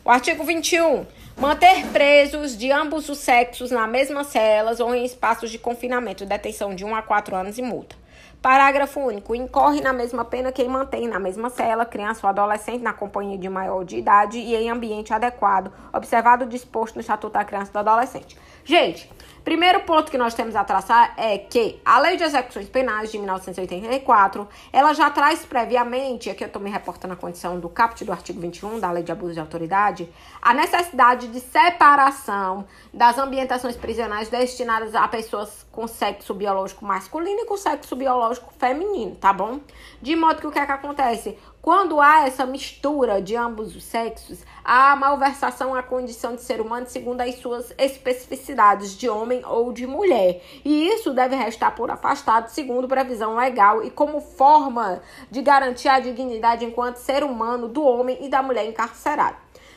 O 0.06 0.10
artigo 0.10 0.46
21. 0.46 1.06
Manter 1.38 1.86
presos 1.88 2.58
de 2.58 2.72
ambos 2.72 3.10
os 3.10 3.18
sexos 3.18 3.70
na 3.70 3.86
mesma 3.86 4.24
celas 4.24 4.80
ou 4.80 4.96
em 4.96 5.04
espaços 5.04 5.52
de 5.52 5.60
confinamento, 5.60 6.26
detenção 6.26 6.74
de 6.74 6.86
1 6.86 6.96
a 6.96 7.02
4 7.02 7.36
anos 7.36 7.58
e 7.58 7.62
multa. 7.62 7.98
Parágrafo 8.42 9.02
único. 9.02 9.36
Incorre 9.36 9.82
na 9.82 9.92
mesma 9.92 10.24
pena 10.24 10.52
quem 10.52 10.70
mantém 10.70 11.06
na 11.06 11.20
mesma 11.20 11.50
cela 11.50 11.86
criança 11.86 12.26
ou 12.26 12.30
adolescente 12.30 12.82
na 12.82 12.94
companhia 12.94 13.38
de 13.38 13.50
maior 13.50 13.84
de 13.84 13.98
idade 13.98 14.40
e 14.40 14.56
em 14.56 14.70
ambiente 14.70 15.14
adequado, 15.14 15.70
observado 15.92 16.46
o 16.46 16.48
disposto 16.48 16.96
no 16.96 17.02
Estatuto 17.02 17.34
da 17.34 17.44
Criança 17.44 17.72
e 17.72 17.74
do 17.74 17.80
Adolescente. 17.80 18.38
Gente, 18.64 19.12
Primeiro 19.48 19.80
ponto 19.84 20.12
que 20.12 20.18
nós 20.18 20.34
temos 20.34 20.58
a 20.58 20.64
traçar 20.66 21.14
é 21.16 21.38
que 21.38 21.80
a 21.86 22.00
Lei 22.00 22.18
de 22.18 22.24
Execuções 22.26 22.68
Penais 22.68 23.10
de 23.10 23.18
1984, 23.18 24.46
ela 24.74 24.92
já 24.92 25.10
traz 25.10 25.46
previamente, 25.46 26.30
aqui 26.30 26.44
eu 26.44 26.48
estou 26.48 26.62
me 26.62 26.70
reportando 26.70 27.14
a 27.14 27.16
condição 27.16 27.58
do 27.58 27.70
caput 27.70 28.04
do 28.04 28.12
artigo 28.12 28.42
21 28.42 28.78
da 28.78 28.92
Lei 28.92 29.04
de 29.04 29.12
Abuso 29.14 29.36
de 29.36 29.40
Autoridade, 29.40 30.10
a 30.42 30.54
necessidade 30.54 31.30
de 31.30 31.40
separação 31.40 32.66
das 32.94 33.18
ambientações 33.18 33.78
prisionais 33.78 34.28
destinadas 34.28 34.94
a 34.94 35.08
pessoas 35.08 35.66
com 35.72 35.88
sexo 35.88 36.34
biológico 36.34 36.84
masculino 36.84 37.40
e 37.40 37.46
com 37.46 37.56
sexo 37.56 37.96
biológico 37.96 38.54
feminino, 38.60 39.16
tá 39.16 39.32
bom? 39.32 39.62
De 40.02 40.14
modo 40.14 40.42
que 40.42 40.48
o 40.48 40.52
que 40.52 40.60
é 40.60 40.66
que 40.66 40.74
acontece? 40.74 41.38
Quando 41.68 42.00
há 42.00 42.26
essa 42.26 42.46
mistura 42.46 43.22
de 43.22 43.36
ambos 43.36 43.76
os 43.76 43.84
sexos, 43.84 44.40
há 44.64 44.96
malversação 44.96 45.76
à 45.76 45.84
condição 45.84 46.34
de 46.34 46.42
ser 46.42 46.62
humano 46.62 46.88
segundo 46.88 47.20
as 47.20 47.36
suas 47.36 47.74
especificidades 47.78 48.98
de 48.98 49.10
homem 49.10 49.44
ou 49.46 49.74
de 49.74 49.86
mulher. 49.86 50.42
E 50.64 50.88
isso 50.88 51.12
deve 51.12 51.36
restar 51.36 51.76
por 51.76 51.92
afastado 51.92 52.48
segundo 52.48 52.88
previsão 52.88 53.36
legal 53.36 53.84
e 53.84 53.92
como 53.92 54.22
forma 54.22 55.02
de 55.30 55.42
garantir 55.42 55.90
a 55.90 56.00
dignidade 56.00 56.64
enquanto 56.64 56.96
ser 57.00 57.22
humano 57.22 57.68
do 57.68 57.84
homem 57.84 58.18
e 58.22 58.30
da 58.30 58.42
mulher 58.42 58.66
encarcerado. 58.66 59.36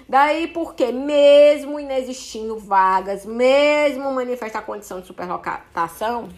Daí 0.08 0.46
porque, 0.46 0.92
mesmo 0.92 1.80
inexistindo 1.80 2.56
vagas, 2.56 3.26
mesmo 3.26 4.12
manifesta 4.12 4.60
a 4.60 4.62
condição 4.62 5.00
de 5.00 5.08
superlotação, 5.08 6.28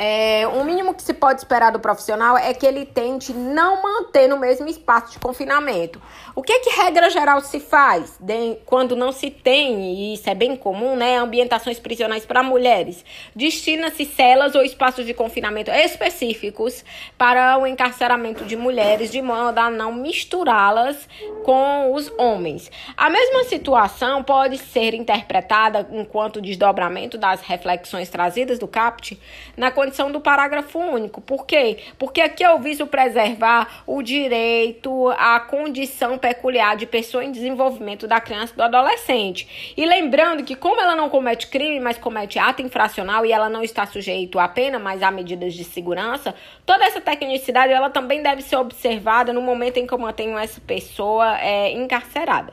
é, 0.00 0.46
o 0.46 0.62
mínimo 0.62 0.94
que 0.94 1.02
se 1.02 1.12
pode 1.12 1.40
esperar 1.40 1.72
do 1.72 1.80
profissional 1.80 2.38
é 2.38 2.54
que 2.54 2.64
ele 2.64 2.86
tente 2.86 3.32
não 3.32 3.82
manter 3.82 4.28
no 4.28 4.38
mesmo 4.38 4.68
espaço 4.68 5.10
de 5.14 5.18
confinamento. 5.18 6.00
O 6.36 6.42
que 6.42 6.60
que 6.60 6.70
regra 6.70 7.10
geral 7.10 7.40
se 7.40 7.58
faz 7.58 8.16
de, 8.20 8.58
quando 8.64 8.94
não 8.94 9.10
se 9.10 9.28
tem, 9.28 9.92
e 9.92 10.14
isso 10.14 10.30
é 10.30 10.36
bem 10.36 10.54
comum, 10.54 10.94
né, 10.94 11.16
ambientações 11.16 11.80
prisionais 11.80 12.24
para 12.24 12.44
mulheres? 12.44 13.04
Destina-se 13.34 14.04
celas 14.04 14.54
ou 14.54 14.62
espaços 14.62 15.04
de 15.04 15.12
confinamento 15.12 15.72
específicos 15.72 16.84
para 17.16 17.58
o 17.58 17.66
encarceramento 17.66 18.44
de 18.44 18.54
mulheres, 18.54 19.10
de 19.10 19.20
modo 19.20 19.58
a 19.58 19.68
não 19.68 19.92
misturá-las 19.92 21.08
com 21.44 21.92
os 21.92 22.08
homens. 22.16 22.70
A 22.96 23.10
mesma 23.10 23.42
situação 23.44 24.22
pode 24.22 24.58
ser 24.58 24.94
interpretada 24.94 25.88
enquanto 25.90 26.40
desdobramento 26.40 27.18
das 27.18 27.40
reflexões 27.40 28.08
trazidas 28.08 28.60
do 28.60 28.68
CAPT 28.68 29.18
na 29.56 29.72
condição 29.72 29.87
condição 29.88 30.12
do 30.12 30.20
parágrafo 30.20 30.78
único. 30.78 31.20
Por 31.20 31.46
quê? 31.46 31.78
Porque 31.98 32.20
aqui 32.20 32.42
eu 32.42 32.58
viso 32.58 32.86
preservar 32.86 33.82
o 33.86 34.02
direito 34.02 35.08
à 35.16 35.40
condição 35.40 36.18
peculiar 36.18 36.76
de 36.76 36.86
pessoa 36.86 37.24
em 37.24 37.32
desenvolvimento 37.32 38.06
da 38.06 38.20
criança 38.20 38.52
e 38.52 38.56
do 38.56 38.62
adolescente. 38.62 39.74
E 39.76 39.86
lembrando 39.86 40.44
que, 40.44 40.54
como 40.54 40.80
ela 40.80 40.94
não 40.94 41.08
comete 41.08 41.46
crime, 41.46 41.80
mas 41.80 41.96
comete 41.96 42.38
ato 42.38 42.60
infracional 42.60 43.24
e 43.24 43.32
ela 43.32 43.48
não 43.48 43.62
está 43.62 43.86
sujeito 43.86 44.38
à 44.38 44.46
pena, 44.46 44.78
mas 44.78 45.02
a 45.02 45.10
medidas 45.10 45.54
de 45.54 45.64
segurança, 45.64 46.34
toda 46.66 46.84
essa 46.84 47.00
tecnicidade 47.00 47.72
ela 47.72 47.88
também 47.88 48.22
deve 48.22 48.42
ser 48.42 48.56
observada 48.56 49.32
no 49.32 49.40
momento 49.40 49.78
em 49.78 49.86
que 49.86 49.94
eu 49.94 49.98
mantenho 49.98 50.36
essa 50.36 50.60
pessoa 50.60 51.38
é, 51.40 51.72
encarcerada. 51.72 52.52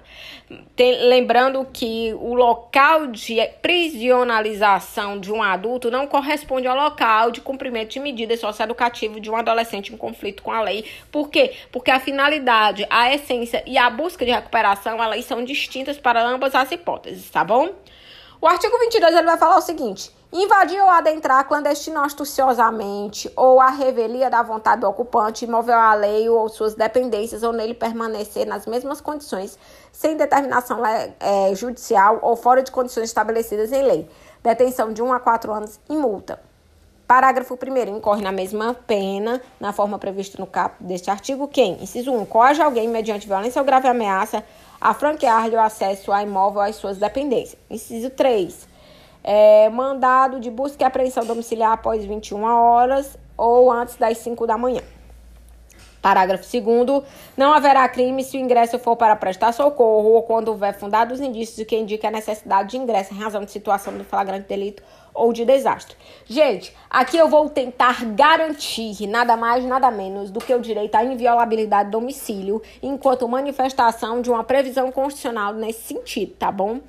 Tem, 0.76 1.08
lembrando 1.08 1.66
que 1.74 2.14
o 2.14 2.36
local 2.36 3.08
de 3.08 3.36
prisionalização 3.64 5.20
de 5.20 5.32
um 5.32 5.42
adulto 5.42 5.90
não 5.90 6.06
corresponde 6.06 6.68
ao 6.68 6.76
local 6.76 7.32
de 7.32 7.42
cumprimento 7.42 7.94
de 7.94 8.00
medidas 8.00 8.40
socioeducativas 8.40 9.20
de 9.20 9.32
um 9.32 9.36
adolescente 9.36 9.92
em 9.92 9.98
conflito 9.98 10.44
com 10.44 10.52
a 10.52 10.62
lei. 10.62 10.86
Por 11.12 11.30
quê? 11.30 11.56
Porque 11.72 11.90
a 11.90 12.00
finalidade, 12.00 12.86
a 12.92 13.12
essência 13.12 13.64
e 13.66 13.76
a 13.76 13.90
busca 13.90 14.24
de 14.24 14.32
recuperação, 14.32 15.02
elas 15.02 15.26
são 15.26 15.44
distintas 15.44 15.98
para 15.98 16.24
ambas 16.24 16.54
as 16.54 16.72
hipóteses, 16.72 17.28
tá 17.32 17.44
bom? 17.44 17.74
O 18.40 18.48
artigo 18.48 18.78
22 18.78 19.16
ele 19.16 19.26
vai 19.26 19.38
falar 19.38 19.58
o 19.58 19.62
seguinte: 19.62 20.12
invadir 20.32 20.82
ou 20.82 20.90
adentrar 20.90 21.48
clandestino 21.48 22.02
astuciosamente 22.02 23.32
ou 23.36 23.62
a 23.62 23.70
revelia 23.70 24.30
da 24.30 24.44
vontade 24.44 24.82
do 24.82 24.88
ocupante, 24.88 25.46
imovel 25.46 25.80
a 25.80 25.94
lei 25.96 26.30
ou 26.30 26.48
suas 26.50 26.76
dependências 26.76 27.42
ou 27.42 27.54
nele 27.54 27.74
permanecer 27.74 28.46
nas 28.46 28.66
mesmas 28.66 29.00
condições, 29.00 29.58
sem 29.96 30.18
determinação 30.18 30.84
é, 30.86 31.56
judicial 31.56 32.20
ou 32.22 32.36
fora 32.36 32.62
de 32.62 32.70
condições 32.70 33.06
estabelecidas 33.06 33.72
em 33.72 33.82
lei. 33.82 34.10
Detenção 34.44 34.92
de 34.92 35.02
1 35.02 35.14
a 35.14 35.20
4 35.22 35.54
anos 35.54 35.80
e 35.90 35.96
multa. 35.96 36.38
Parágrafo 37.08 37.54
1 37.54 37.96
incorre 37.96 38.22
na 38.22 38.32
mesma 38.32 38.74
pena, 38.74 39.42
na 39.58 39.72
forma 39.72 39.98
prevista 39.98 40.38
no 40.38 40.46
caput 40.46 40.84
deste 40.84 41.10
artigo, 41.10 41.48
quem, 41.48 41.82
inciso 41.82 42.12
1, 42.12 42.26
coage 42.26 42.62
alguém 42.62 42.90
mediante 42.90 43.26
violência 43.26 43.62
ou 43.62 43.66
grave 43.66 43.88
ameaça 43.88 44.44
a 44.82 44.94
franquear-lhe 44.94 45.56
o 45.56 45.62
acesso 45.62 46.12
a 46.12 46.22
imóvel 46.22 46.60
ou 46.60 46.68
às 46.68 46.76
suas 46.76 46.98
dependências. 46.98 47.58
Inciso 47.70 48.10
3, 48.10 48.68
é, 49.24 49.70
mandado 49.70 50.42
de 50.42 50.52
busca 50.52 50.84
e 50.84 50.86
apreensão 50.86 51.24
domiciliar 51.26 51.72
após 51.72 52.04
21 52.04 52.44
horas 52.44 53.18
ou 53.38 53.72
antes 53.72 53.96
das 53.96 54.18
5 54.18 54.46
da 54.46 54.58
manhã. 54.58 54.82
Parágrafo 56.06 56.44
2 56.44 57.04
não 57.36 57.52
haverá 57.52 57.90
crime 57.90 58.24
se 58.24 58.38
o 58.38 58.40
ingresso 58.40 58.78
for 58.78 58.96
para 58.96 59.16
prestar 59.16 59.52
socorro 59.54 60.10
ou 60.10 60.22
quando 60.22 60.50
houver 60.50 60.76
fundados 60.76 61.20
indícios 61.20 61.66
que 61.66 61.76
indiquem 61.76 62.08
a 62.08 62.14
necessidade 62.14 62.70
de 62.70 62.78
ingresso 62.78 63.12
em 63.12 63.18
razão 63.18 63.44
de 63.44 63.50
situação 63.50 63.98
de 63.98 64.04
flagrante 64.04 64.48
delito 64.48 64.84
ou 65.16 65.34
de 65.34 65.44
desastre. 65.44 65.96
Gente, 66.28 66.72
aqui 66.92 67.18
eu 67.18 67.28
vou 67.28 67.50
tentar 67.50 68.06
garantir 68.06 69.08
nada 69.08 69.36
mais, 69.36 69.66
nada 69.66 69.90
menos 69.90 70.30
do 70.30 70.40
que 70.40 70.54
o 70.54 70.62
direito 70.62 70.94
à 70.94 71.04
inviolabilidade 71.04 71.90
do 71.90 72.00
domicílio, 72.00 72.62
enquanto 72.84 73.28
manifestação 73.28 74.22
de 74.22 74.30
uma 74.30 74.44
previsão 74.44 74.92
constitucional 74.92 75.56
nesse 75.56 75.82
sentido, 75.82 76.36
tá 76.38 76.52
bom? 76.52 76.82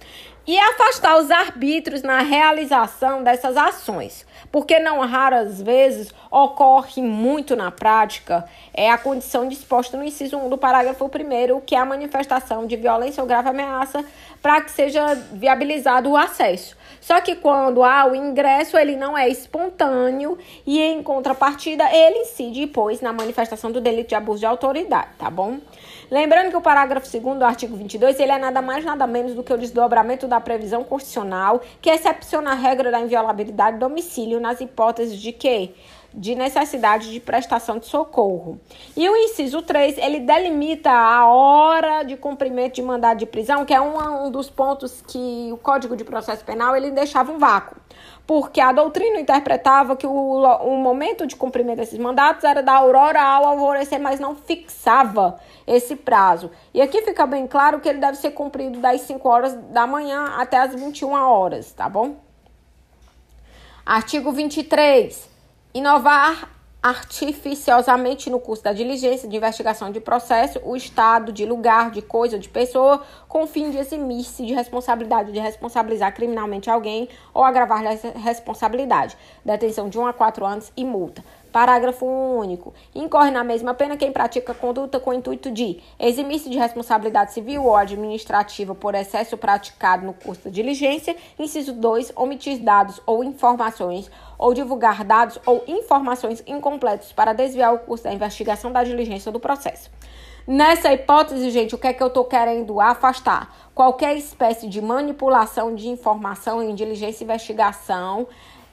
E 0.47 0.57
afastar 0.59 1.19
os 1.19 1.29
arbítrios 1.29 2.03
na 2.03 2.21
realização 2.21 3.25
dessas 3.25 3.57
ações, 3.57 4.25
porque 4.53 4.79
não 4.79 5.01
raras 5.01 5.61
vezes 5.61 6.15
ocorre 6.31 7.03
muito 7.03 7.57
na 7.57 7.73
prática 7.73 8.45
é 8.73 8.91
a 8.91 8.99
condição 8.99 9.49
disposta 9.49 9.97
no 9.97 10.05
inciso 10.05 10.37
1 10.37 10.51
do 10.51 10.59
parágrafo 10.59 11.07
1, 11.07 11.61
que 11.63 11.75
é 11.75 11.79
a 11.79 11.85
manifestação 11.85 12.67
de 12.67 12.77
violência 12.77 13.23
ou 13.23 13.27
grave 13.27 13.49
ameaça 13.49 14.05
para 14.43 14.61
que 14.61 14.71
seja 14.71 15.15
viabilizado 15.33 16.11
o 16.11 16.17
acesso. 16.17 16.77
Só 17.01 17.21
que 17.21 17.37
quando 17.37 17.83
há 17.83 18.05
o 18.07 18.15
ingresso, 18.15 18.77
ele 18.77 18.97
não 18.97 19.17
é 19.17 19.29
espontâneo 19.29 20.37
e, 20.67 20.81
em 20.81 21.03
contrapartida, 21.03 21.85
ele 21.91 22.19
incide, 22.19 22.67
pois, 22.67 23.01
na 23.01 23.13
manifestação 23.13 23.73
do 23.73 23.81
delito 23.81 24.11
de 24.11 24.15
abuso 24.15 24.41
de 24.41 24.47
autoridade, 24.47 25.09
tá 25.19 25.31
bom? 25.31 25.59
Lembrando 26.09 26.51
que 26.51 26.57
o 26.57 26.61
parágrafo 26.61 27.11
2 27.11 27.37
do 27.37 27.45
artigo 27.45 27.77
22, 27.77 28.21
ele 28.21 28.31
é 28.31 28.39
nada 28.39 28.63
mais 28.63 28.85
nada 28.85 29.07
menos 29.09 29.35
do 29.35 29.43
que 29.43 29.53
o 29.53 29.59
desdobramento 29.59 30.29
da 30.29 30.41
previsão 30.41 30.85
constitucional 30.85 31.61
que 31.81 31.91
excepciona 31.91 32.53
a 32.53 32.55
regra 32.55 32.93
da 32.93 33.01
inviolabilidade 33.01 33.79
do 33.79 33.89
domicílio 33.89 34.39
nas 34.39 34.61
hipóteses 34.61 35.21
de 35.21 35.33
que 35.33 35.75
de 36.17 36.35
necessidade 36.35 37.13
de 37.13 37.21
prestação 37.21 37.79
de 37.79 37.87
socorro. 37.87 38.59
E 38.97 39.09
o 39.09 39.15
inciso 39.15 39.61
3, 39.61 39.99
ele 39.99 40.21
delimita 40.21 40.91
a 40.91 41.27
hora 41.27 42.03
de 42.03 42.17
cumprimento 42.17 42.77
de 42.77 42.83
mandado 42.83 43.19
de 43.19 43.27
prisão, 43.27 43.67
que 43.67 43.75
é 43.75 43.81
um, 43.81 44.27
um 44.27 44.31
dos 44.31 44.49
pontos 44.49 45.03
que 45.07 45.51
o 45.53 45.59
Código 45.59 45.95
de 45.95 46.05
Processo 46.05 46.43
Penal 46.43 46.75
ele 46.75 46.91
deixava 46.91 47.31
um 47.31 47.39
vácuo. 47.39 47.77
Porque 48.27 48.61
a 48.61 48.73
doutrina 48.73 49.21
interpretava 49.21 49.95
que 49.95 50.07
o, 50.07 50.11
o 50.11 50.77
momento 50.79 51.27
de 51.27 51.37
cumprimento 51.37 51.77
desses 51.77 51.99
mandatos 51.99 52.43
era 52.45 52.63
da 52.63 52.73
aurora 52.73 53.23
ao 53.23 53.45
alvorecer, 53.45 54.01
mas 54.01 54.19
não 54.19 54.35
fixava 54.35 55.39
esse 55.67 55.95
prazo. 55.95 56.51
E 56.73 56.81
aqui 56.81 57.03
fica 57.03 57.27
bem 57.27 57.47
claro 57.47 57.79
que 57.79 57.89
ele 57.89 57.99
deve 57.99 58.17
ser 58.17 58.31
cumprido 58.31 58.81
das 58.81 59.03
5 59.03 59.29
horas 59.29 59.55
da 59.71 59.87
manhã 59.87 60.35
até 60.39 60.57
as 60.57 60.75
21 60.75 61.13
horas, 61.13 61.73
tá 61.73 61.89
bom? 61.89 62.17
Artigo 63.85 64.33
23. 64.33 65.36
Inovar 65.77 66.49
artificiosamente 66.83 68.31
no 68.31 68.41
curso 68.41 68.65
da 68.65 68.73
diligência 68.73 69.29
de 69.29 69.37
investigação 69.37 69.91
de 69.91 70.01
processo 70.01 70.59
o 70.65 70.75
estado 70.75 71.31
de 71.31 71.45
lugar, 71.45 71.91
de 71.91 72.01
coisa, 72.01 72.39
de 72.39 72.49
pessoa, 72.49 73.03
com 73.29 73.43
o 73.43 73.47
fim 73.47 73.71
de 73.71 73.77
eximir-se 73.77 74.47
de 74.47 74.55
responsabilidade 74.55 75.33
de 75.33 75.39
responsabilizar 75.39 76.15
criminalmente 76.15 76.71
alguém 76.71 77.11
ou 77.35 77.45
agravar-lhe 77.45 77.89
a 77.89 78.19
responsabilidade. 78.19 79.19
Detenção 79.45 79.91
de 79.91 79.99
1 79.99 80.07
a 80.07 80.13
4 80.15 80.47
anos 80.47 80.73
e 80.75 80.83
multa. 80.83 81.23
Parágrafo 81.57 82.05
único. 82.05 82.75
Incorre 82.95 83.31
na 83.31 83.43
mesma 83.43 83.73
pena 83.73 83.97
quem 83.97 84.13
pratica 84.13 84.53
conduta 84.53 85.01
com 85.01 85.09
o 85.09 85.15
intuito 85.15 85.51
de 85.51 85.81
eximir-se 85.99 86.51
de 86.51 86.59
responsabilidade 86.59 87.33
civil 87.33 87.65
ou 87.65 87.75
administrativa 87.75 88.75
por 88.75 88.95
excesso 88.95 89.39
praticado 89.39 90.05
no 90.05 90.13
curso 90.13 90.45
da 90.45 90.51
diligência. 90.51 91.17
Inciso 91.39 91.73
2. 91.73 92.13
Omitir 92.15 92.59
dados 92.59 93.01
ou 93.07 93.25
informações 93.25 94.11
ou 94.37 94.53
divulgar 94.53 95.03
dados 95.03 95.41
ou 95.47 95.65
informações 95.67 96.43
incompletos 96.47 97.15
para 97.15 97.33
desviar 97.33 97.73
o 97.73 97.79
curso 97.79 98.05
da 98.05 98.13
investigação 98.13 98.71
da 98.71 98.85
diligência 98.85 99.33
do 99.33 99.41
processo. 99.41 99.91
Nessa 100.47 100.93
hipótese, 100.93 101.51
gente, 101.51 101.75
o 101.75 101.79
que 101.79 101.87
é 101.87 101.93
que 101.95 102.03
eu 102.03 102.09
estou 102.09 102.25
querendo 102.27 102.79
afastar? 102.83 103.71
Qualquer 103.75 104.15
espécie 104.17 104.69
de 104.69 104.83
manipulação 104.83 105.75
de 105.75 105.89
informação 105.89 106.63
em 106.63 106.75
diligência 106.75 107.25
e 107.25 107.27
investigação 107.27 108.29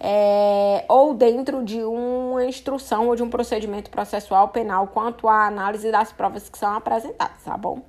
é, 0.05 0.83
ou 0.89 1.13
dentro 1.13 1.63
de 1.63 1.81
uma 1.81 2.43
instrução 2.43 3.07
ou 3.07 3.15
de 3.15 3.23
um 3.23 3.29
procedimento 3.29 3.89
processual 3.89 4.49
penal 4.49 4.87
quanto 4.87 5.29
à 5.29 5.47
análise 5.47 5.89
das 5.89 6.11
provas 6.11 6.49
que 6.49 6.57
são 6.57 6.75
apresentadas, 6.75 7.41
tá 7.41 7.55
bom? 7.55 7.81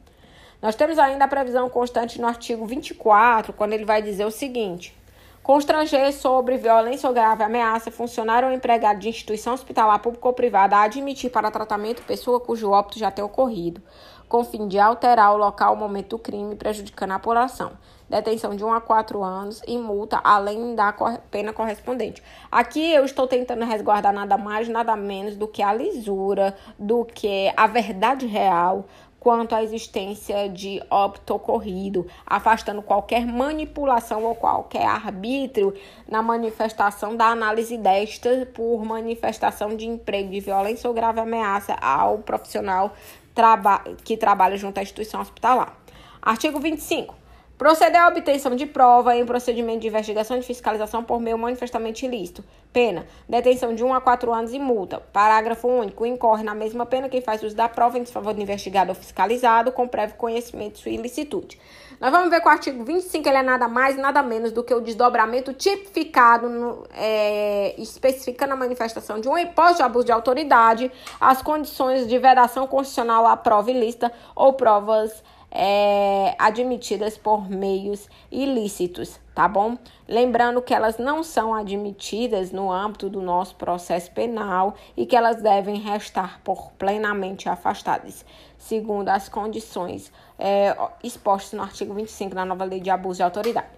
Nós 0.63 0.77
temos 0.77 0.97
ainda 0.97 1.25
a 1.25 1.29
previsão 1.29 1.69
constante 1.69 2.21
no 2.21 2.29
artigo 2.29 2.65
24, 2.65 3.53
quando 3.53 3.73
ele 3.73 3.85
vai 3.85 4.01
dizer 4.01 4.25
o 4.25 4.31
seguinte: 4.31 4.97
constranger 5.43 6.13
sobre 6.13 6.57
violência 6.57 7.09
ou 7.09 7.15
grave 7.15 7.43
ameaça 7.43 7.91
funcionário 7.91 8.49
ou 8.49 8.55
empregado 8.55 9.01
de 9.01 9.09
instituição 9.09 9.53
hospitalar 9.53 9.99
pública 9.99 10.29
ou 10.29 10.33
privada 10.33 10.77
a 10.77 10.83
admitir 10.85 11.33
para 11.33 11.51
tratamento 11.51 12.01
pessoa 12.05 12.39
cujo 12.39 12.71
óbito 12.71 12.97
já 12.97 13.11
tenha 13.11 13.27
ocorrido, 13.27 13.83
com 14.29 14.45
fim 14.45 14.69
de 14.69 14.79
alterar 14.79 15.35
o 15.35 15.37
local 15.37 15.73
ou 15.73 15.81
momento 15.81 16.11
do 16.11 16.19
crime, 16.21 16.55
prejudicando 16.55 17.11
a 17.11 17.19
população 17.19 17.73
detenção 18.09 18.55
de 18.55 18.65
1 18.65 18.73
a 18.73 18.81
4 18.81 19.23
anos 19.23 19.63
e 19.67 19.77
multa, 19.79 20.21
além 20.23 20.75
da 20.75 20.93
pena 21.31 21.53
correspondente. 21.53 22.23
Aqui 22.51 22.93
eu 22.93 23.05
estou 23.05 23.27
tentando 23.27 23.65
resguardar 23.65 24.13
nada 24.13 24.37
mais, 24.37 24.69
nada 24.69 24.95
menos 24.97 25.37
do 25.37 25.49
que 25.49 25.63
a 25.63 25.73
lisura, 25.73 26.55
do 26.79 27.05
que 27.05 27.53
a 27.57 27.67
verdade 27.67 28.27
real 28.27 28.85
quanto 29.25 29.55
à 29.55 29.63
existência 29.63 30.51
de 30.51 30.83
óbito 30.91 31.35
ocorrido, 31.35 32.07
afastando 32.27 32.83
qualquer 32.83 33.27
manipulação 33.27 34.23
ou 34.23 34.35
qualquer 34.35 34.85
arbítrio 34.85 35.73
na 36.07 36.21
manifestação 36.21 37.17
da 37.17 37.29
análise 37.29 37.79
desta 37.79 38.47
por 38.53 38.85
manifestação 38.85 39.75
de 39.75 39.87
emprego 39.87 40.29
de 40.29 40.41
violência 40.41 40.87
ou 40.87 40.95
grave 40.95 41.21
ameaça 41.21 41.73
ao 41.81 42.19
profissional 42.19 42.93
traba 43.35 43.79
que 44.05 44.15
trabalha 44.15 44.59
junto 44.59 44.77
à 44.77 44.83
instituição 44.83 45.23
hospitalar. 45.23 45.75
Artigo 46.21 46.61
25. 46.61 47.24
Proceder 47.57 48.01
à 48.01 48.09
obtenção 48.09 48.57
de 48.57 48.67
prova 48.67 49.15
em 49.15 49.25
procedimento 49.25 49.81
de 49.81 49.87
investigação 49.87 50.37
e 50.37 50.41
de 50.41 50.47
fiscalização 50.47 51.05
por 51.05 51.21
meio 51.21 51.39
manifestamente 51.39 52.05
ilícito. 52.05 52.43
Pena: 52.73 53.07
detenção 53.29 53.73
de 53.73 53.85
1 53.85 53.95
a 53.95 54.01
4 54.01 54.33
anos 54.35 54.53
e 54.53 54.59
multa. 54.59 54.99
Parágrafo 55.13 55.69
único. 55.69 56.05
Incorre 56.05 56.43
na 56.43 56.53
mesma 56.53 56.85
pena 56.85 57.09
quem 57.09 57.21
faz 57.21 57.45
uso 57.45 57.55
da 57.55 57.69
prova 57.69 57.97
em 57.97 58.03
desfavor 58.03 58.35
do 58.35 58.43
investigado 58.43 58.91
ou 58.91 58.95
fiscalizado 58.97 59.71
com 59.71 59.87
prévio 59.87 60.17
conhecimento 60.17 60.75
de 60.75 60.81
sua 60.81 60.91
ilicitude. 60.91 61.61
Nós 62.01 62.11
vamos 62.11 62.29
ver 62.29 62.41
que 62.41 62.49
o 62.49 62.51
artigo 62.51 62.85
25 62.85 63.29
ele 63.29 63.39
é 63.39 63.43
nada 63.43 63.69
mais, 63.69 63.97
nada 63.97 64.21
menos 64.21 64.51
do 64.51 64.65
que 64.65 64.75
o 64.75 64.81
desdobramento 64.81 65.53
tipificado, 65.53 66.49
no, 66.49 66.83
é, 66.93 67.75
especificando 67.79 68.53
a 68.53 68.57
manifestação 68.57 69.21
de 69.21 69.29
um 69.29 69.39
hipótese 69.39 69.77
de 69.77 69.83
abuso 69.85 70.07
de 70.07 70.13
autoridade, 70.13 70.91
as 71.21 71.41
condições 71.41 72.09
de 72.09 72.19
vedação 72.19 72.67
constitucional 72.67 73.25
à 73.29 73.37
prova 73.37 73.71
ilícita 73.71 74.11
ou 74.35 74.55
provas 74.55 75.23
é, 75.55 76.35
admitidas 76.37 77.17
por 77.17 77.49
meios 77.49 78.09
ilícitos, 78.31 79.21
tá 79.33 79.47
bom? 79.47 79.79
Lembrando 80.09 80.61
que 80.61 80.75
elas 80.75 80.99
não 80.99 81.23
são 81.23 81.55
admitidas 81.55 82.51
no 82.51 82.73
âmbito 82.73 83.09
do 83.09 83.23
nosso 83.23 83.55
processo 83.55 84.11
penal 84.11 84.75
e 84.97 85.07
que 85.07 85.15
elas 85.15 85.41
devem 85.41 85.77
restar 85.77 86.41
por 86.43 86.73
plenamente 86.73 87.49
afastadas, 87.49 88.27
segundo 88.59 89.09
as 89.09 89.29
condições 89.29 90.13
é, 90.37 90.77
expostas 91.05 91.53
no 91.53 91.63
artigo 91.63 91.95
25 91.95 92.35
da 92.35 92.45
nova 92.45 92.65
lei 92.65 92.81
de 92.81 92.91
abuso 92.91 93.19
de 93.19 93.23
autoridade. 93.23 93.69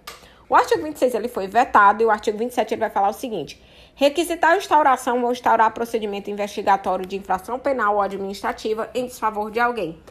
O 0.49 0.55
artigo 0.55 0.81
26 0.81 1.13
ele 1.13 1.27
foi 1.27 1.45
vetado 1.45 2.01
e 2.01 2.05
o 2.05 2.09
artigo 2.09 2.37
27 2.37 2.73
ele 2.73 2.79
vai 2.79 2.89
falar 2.89 3.09
o 3.09 3.13
seguinte: 3.13 3.61
requisitar 3.93 4.51
a 4.51 4.57
instauração 4.57 5.23
ou 5.23 5.31
instaurar 5.31 5.73
procedimento 5.73 6.31
investigatório 6.31 7.05
de 7.05 7.17
infração 7.17 7.59
penal 7.59 7.95
ou 7.95 8.01
administrativa 8.01 8.89
em 8.95 9.05
desfavor 9.05 9.51
de 9.51 9.59
alguém 9.59 10.01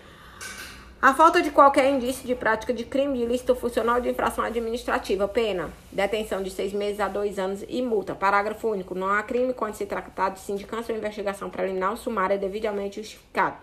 a 1.06 1.14
falta 1.14 1.40
de 1.40 1.52
qualquer 1.52 1.88
indício 1.88 2.26
de 2.26 2.34
prática 2.34 2.74
de 2.74 2.84
crime 2.84 3.22
ilícito 3.22 3.54
funcional 3.54 4.00
de 4.00 4.08
infração 4.08 4.42
administrativa. 4.44 5.28
Pena. 5.28 5.70
Detenção 5.92 6.42
de 6.42 6.50
seis 6.50 6.72
meses 6.72 6.98
a 6.98 7.06
dois 7.06 7.38
anos 7.38 7.64
e 7.68 7.80
multa. 7.80 8.12
Parágrafo 8.12 8.66
único. 8.66 8.92
Não 8.92 9.06
há 9.06 9.22
crime 9.22 9.54
quando 9.54 9.74
se 9.74 9.86
trata 9.86 10.30
de 10.30 10.40
sindicância 10.40 10.92
ou 10.92 10.98
investigação 10.98 11.48
preliminar 11.48 11.96
sumária 11.96 12.36
devidamente 12.36 13.00
justificado. 13.00 13.54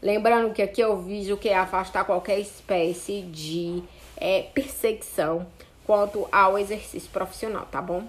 Lembrando 0.00 0.54
que 0.54 0.62
aqui 0.62 0.80
eu 0.80 0.96
viso 0.96 1.36
que 1.36 1.48
é 1.48 1.58
afastar 1.58 2.04
qualquer 2.04 2.38
espécie 2.38 3.22
de 3.22 3.82
é, 4.16 4.42
perseguição 4.42 5.44
quanto 5.84 6.28
ao 6.30 6.56
exercício 6.56 7.10
profissional, 7.10 7.66
tá 7.68 7.82
bom? 7.82 8.06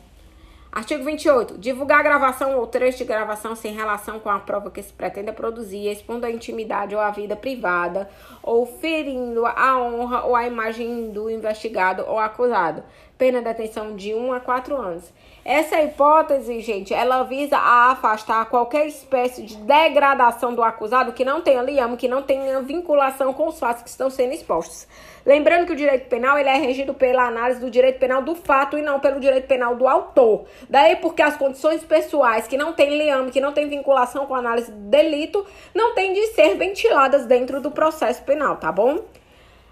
Artigo 0.71 1.03
28. 1.03 1.57
Divulgar 1.57 2.01
gravação 2.01 2.57
ou 2.57 2.65
trecho 2.65 2.99
de 2.99 3.03
gravação 3.03 3.57
sem 3.57 3.73
relação 3.73 4.21
com 4.21 4.29
a 4.29 4.39
prova 4.39 4.71
que 4.71 4.81
se 4.81 4.93
pretenda 4.93 5.33
produzir, 5.33 5.91
expondo 5.91 6.25
a 6.25 6.31
intimidade 6.31 6.95
ou 6.95 7.01
a 7.01 7.11
vida 7.11 7.35
privada, 7.35 8.09
ou 8.41 8.65
ferindo 8.65 9.45
a 9.45 9.77
honra 9.77 10.23
ou 10.23 10.33
a 10.33 10.47
imagem 10.47 11.11
do 11.11 11.29
investigado 11.29 12.05
ou 12.07 12.17
acusado. 12.17 12.83
Pena 13.17 13.39
de 13.39 13.45
detenção 13.45 13.97
de 13.97 14.13
1 14.13 14.31
a 14.31 14.39
4 14.39 14.77
anos. 14.77 15.11
Essa 15.43 15.81
hipótese, 15.81 16.59
gente, 16.59 16.93
ela 16.93 17.23
visa 17.23 17.57
a 17.57 17.91
afastar 17.91 18.45
qualquer 18.45 18.85
espécie 18.85 19.41
de 19.41 19.57
degradação 19.57 20.53
do 20.53 20.63
acusado 20.63 21.13
que 21.13 21.25
não 21.25 21.41
tenha 21.41 21.63
liame, 21.63 21.97
que 21.97 22.07
não 22.07 22.21
tenha 22.21 22.61
vinculação 22.61 23.33
com 23.33 23.47
os 23.47 23.57
fatos 23.57 23.81
que 23.81 23.89
estão 23.89 24.07
sendo 24.11 24.33
expostos. 24.33 24.87
Lembrando 25.25 25.65
que 25.65 25.73
o 25.73 25.75
direito 25.75 26.07
penal 26.07 26.37
ele 26.37 26.47
é 26.47 26.57
regido 26.57 26.93
pela 26.93 27.27
análise 27.27 27.59
do 27.59 27.71
direito 27.71 27.99
penal 27.99 28.21
do 28.21 28.35
fato 28.35 28.77
e 28.77 28.83
não 28.83 28.99
pelo 28.99 29.19
direito 29.19 29.47
penal 29.47 29.75
do 29.75 29.87
autor. 29.87 30.45
Daí 30.69 30.95
porque 30.97 31.23
as 31.23 31.35
condições 31.35 31.83
pessoais 31.83 32.47
que 32.47 32.55
não 32.55 32.73
têm 32.73 32.95
liame, 32.95 33.31
que 33.31 33.41
não 33.41 33.51
têm 33.51 33.67
vinculação 33.67 34.27
com 34.27 34.35
a 34.35 34.39
análise 34.39 34.71
do 34.71 34.89
delito, 34.89 35.43
não 35.73 35.95
têm 35.95 36.13
de 36.13 36.27
ser 36.27 36.55
ventiladas 36.55 37.25
dentro 37.25 37.59
do 37.59 37.71
processo 37.71 38.21
penal, 38.23 38.57
tá 38.57 38.71
bom? 38.71 38.99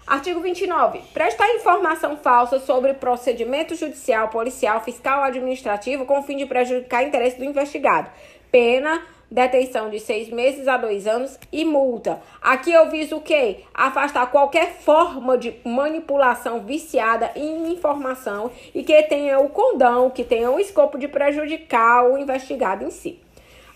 Artigo 0.06 0.40
29. 0.40 1.02
Prestar 1.12 1.54
informação 1.54 2.16
falsa 2.16 2.58
sobre 2.58 2.94
procedimento 2.94 3.74
judicial, 3.74 4.28
policial, 4.28 4.80
fiscal 4.80 5.18
ou 5.18 5.24
administrativo 5.24 6.04
com 6.04 6.18
o 6.18 6.22
fim 6.22 6.36
de 6.36 6.46
prejudicar 6.46 7.04
interesse 7.04 7.38
do 7.38 7.44
investigado. 7.44 8.10
Pena, 8.50 9.02
detenção 9.30 9.88
de 9.88 10.00
seis 10.00 10.28
meses 10.28 10.66
a 10.66 10.76
dois 10.76 11.06
anos 11.06 11.38
e 11.52 11.64
multa. 11.64 12.20
Aqui 12.42 12.72
eu 12.72 12.90
viso 12.90 13.18
o 13.18 13.20
quê? 13.20 13.60
Afastar 13.72 14.26
qualquer 14.30 14.72
forma 14.80 15.38
de 15.38 15.54
manipulação 15.64 16.60
viciada 16.60 17.30
em 17.36 17.72
informação 17.72 18.50
e 18.74 18.82
que 18.82 19.02
tenha 19.04 19.38
o 19.38 19.48
condão, 19.48 20.10
que 20.10 20.24
tenha 20.24 20.50
o 20.50 20.58
escopo 20.58 20.98
de 20.98 21.06
prejudicar 21.06 22.10
o 22.10 22.18
investigado 22.18 22.84
em 22.84 22.90
si. 22.90 23.20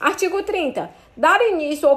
Artigo 0.01 0.43
30. 0.43 0.91
Dar 1.17 1.41
início 1.43 1.89
ou 1.89 1.97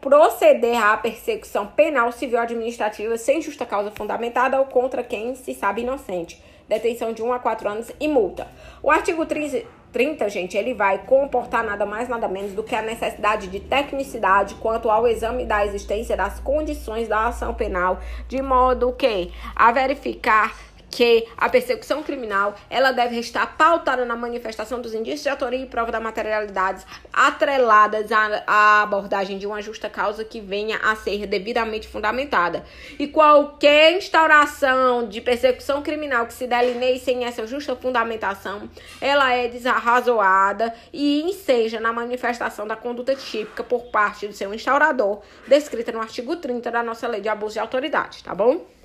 proceder 0.00 0.82
à 0.82 0.96
persecução 0.96 1.66
penal, 1.66 2.10
civil 2.10 2.38
administrativa 2.38 3.18
sem 3.18 3.42
justa 3.42 3.66
causa 3.66 3.90
fundamentada 3.90 4.58
ou 4.58 4.64
contra 4.64 5.04
quem 5.04 5.34
se 5.34 5.52
sabe 5.52 5.82
inocente. 5.82 6.42
Detenção 6.66 7.12
de 7.12 7.22
1 7.22 7.34
a 7.34 7.38
4 7.38 7.68
anos 7.68 7.92
e 8.00 8.08
multa. 8.08 8.48
O 8.82 8.90
artigo 8.90 9.26
30, 9.26 10.28
gente, 10.30 10.56
ele 10.56 10.72
vai 10.72 11.04
comportar 11.04 11.62
nada 11.62 11.84
mais, 11.84 12.08
nada 12.08 12.26
menos 12.28 12.54
do 12.54 12.62
que 12.62 12.74
a 12.74 12.80
necessidade 12.80 13.48
de 13.48 13.60
tecnicidade 13.60 14.54
quanto 14.54 14.90
ao 14.90 15.06
exame 15.06 15.44
da 15.44 15.64
existência 15.66 16.16
das 16.16 16.40
condições 16.40 17.08
da 17.08 17.26
ação 17.26 17.52
penal, 17.52 18.00
de 18.26 18.40
modo 18.40 18.90
que 18.92 19.30
a 19.54 19.70
verificar 19.70 20.56
que 20.90 21.26
a 21.36 21.48
persecução 21.48 22.02
criminal 22.02 22.54
ela 22.70 22.92
deve 22.92 23.18
estar 23.18 23.56
pautada 23.56 24.04
na 24.04 24.16
manifestação 24.16 24.80
dos 24.80 24.94
indícios 24.94 25.22
de 25.22 25.28
autoria 25.28 25.60
e 25.60 25.66
prova 25.66 25.92
da 25.92 26.00
materialidade 26.00 26.84
atreladas 27.12 28.10
à, 28.12 28.42
à, 28.46 28.82
abordagem 28.82 29.38
de 29.38 29.46
uma 29.46 29.60
justa 29.60 29.88
causa 29.90 30.24
que 30.24 30.40
venha 30.40 30.78
a 30.78 30.96
ser 30.96 31.26
devidamente 31.26 31.88
fundamentada. 31.88 32.64
E 32.98 33.08
qualquer 33.08 33.96
instauração 33.96 35.08
de 35.08 35.20
persecução 35.20 35.82
criminal 35.82 36.26
que 36.26 36.32
se 36.32 36.46
delineie 36.46 36.98
sem 36.98 37.24
essa 37.24 37.46
justa 37.46 37.76
fundamentação, 37.76 38.68
ela 39.00 39.32
é 39.32 39.48
desarrazoada 39.48 40.72
e 40.92 41.22
enseja 41.22 41.80
na 41.80 41.92
manifestação 41.92 42.66
da 42.66 42.76
conduta 42.76 43.14
típica 43.14 43.62
por 43.62 43.86
parte 43.86 44.26
do 44.26 44.32
seu 44.32 44.52
instaurador, 44.54 45.20
descrita 45.46 45.92
no 45.92 46.00
artigo 46.00 46.36
30 46.36 46.70
da 46.70 46.82
nossa 46.82 47.06
lei 47.08 47.20
de 47.20 47.28
abuso 47.28 47.54
de 47.54 47.60
autoridade, 47.60 48.22
tá 48.22 48.34
bom? 48.34 48.75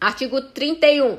Artigo 0.00 0.40
31. 0.40 1.18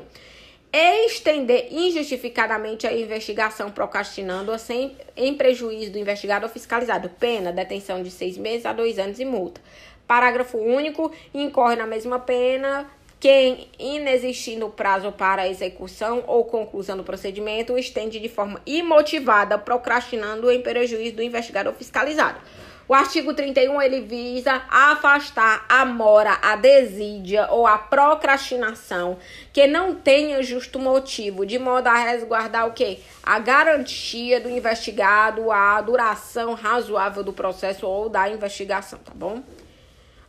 Estender 0.72 1.68
injustificadamente 1.70 2.86
a 2.86 2.92
investigação 2.92 3.70
procrastinando-a 3.70 4.58
sem 4.58 4.96
em 5.16 5.34
prejuízo 5.34 5.92
do 5.92 5.98
investigado 5.98 6.44
ou 6.44 6.52
fiscalizado. 6.52 7.08
Pena, 7.08 7.52
detenção 7.52 8.02
de 8.02 8.10
seis 8.10 8.36
meses 8.36 8.66
a 8.66 8.72
dois 8.72 8.98
anos 8.98 9.18
e 9.18 9.24
multa. 9.24 9.60
Parágrafo 10.06 10.58
único. 10.58 11.10
Incorre 11.32 11.76
na 11.76 11.86
mesma 11.86 12.18
pena 12.18 12.86
quem, 13.18 13.68
inexistindo 13.78 14.68
prazo 14.68 15.10
para 15.10 15.48
execução 15.48 16.22
ou 16.26 16.44
conclusão 16.44 16.96
do 16.96 17.02
procedimento, 17.02 17.78
estende 17.78 18.20
de 18.20 18.28
forma 18.28 18.60
imotivada, 18.66 19.56
procrastinando 19.56 20.50
em 20.50 20.60
prejuízo 20.60 21.16
do 21.16 21.22
investigado 21.22 21.70
ou 21.70 21.74
fiscalizado. 21.74 22.38
O 22.88 22.94
artigo 22.94 23.34
31 23.34 23.82
ele 23.82 24.00
visa 24.02 24.62
afastar 24.68 25.66
a 25.68 25.84
mora, 25.84 26.38
a 26.40 26.54
desídia 26.54 27.48
ou 27.50 27.66
a 27.66 27.76
procrastinação 27.76 29.18
que 29.52 29.66
não 29.66 29.92
tenha 29.92 30.40
justo 30.40 30.78
motivo, 30.78 31.44
de 31.44 31.58
modo 31.58 31.88
a 31.88 31.96
resguardar 31.96 32.68
o 32.68 32.72
quê? 32.72 33.00
A 33.24 33.40
garantia 33.40 34.40
do 34.40 34.48
investigado, 34.48 35.50
a 35.50 35.80
duração 35.80 36.54
razoável 36.54 37.24
do 37.24 37.32
processo 37.32 37.86
ou 37.88 38.08
da 38.08 38.30
investigação, 38.30 39.00
tá 39.00 39.12
bom? 39.12 39.42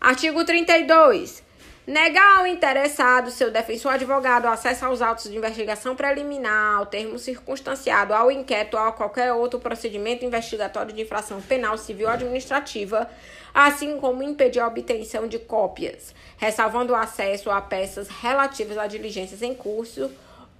Artigo 0.01 0.43
32 0.43 1.46
Negar 1.87 2.39
ao 2.39 2.47
interessado, 2.47 3.31
seu 3.31 3.49
defensor 3.49 3.93
advogado, 3.93 4.45
acesso 4.45 4.83
aos 4.83 5.01
autos 5.01 5.31
de 5.31 5.37
investigação 5.37 5.95
preliminar, 5.95 6.79
ao 6.79 6.85
termo 6.85 7.17
circunstanciado, 7.17 8.13
ao 8.13 8.29
inquérito 8.29 8.75
ou 8.75 8.83
a 8.83 8.91
qualquer 8.91 9.31
outro 9.31 9.57
procedimento 9.57 10.25
investigatório 10.25 10.91
de 10.91 11.01
infração 11.01 11.41
penal, 11.41 11.77
civil 11.77 12.07
ou 12.07 12.13
administrativa, 12.13 13.09
assim 13.53 13.97
como 14.01 14.21
impedir 14.21 14.59
a 14.59 14.67
obtenção 14.67 15.29
de 15.29 15.39
cópias, 15.39 16.13
ressalvando 16.35 16.91
o 16.91 16.95
acesso 16.95 17.49
a 17.49 17.61
peças 17.61 18.09
relativas 18.09 18.77
a 18.77 18.85
diligências 18.85 19.41
em 19.41 19.55
curso 19.55 20.11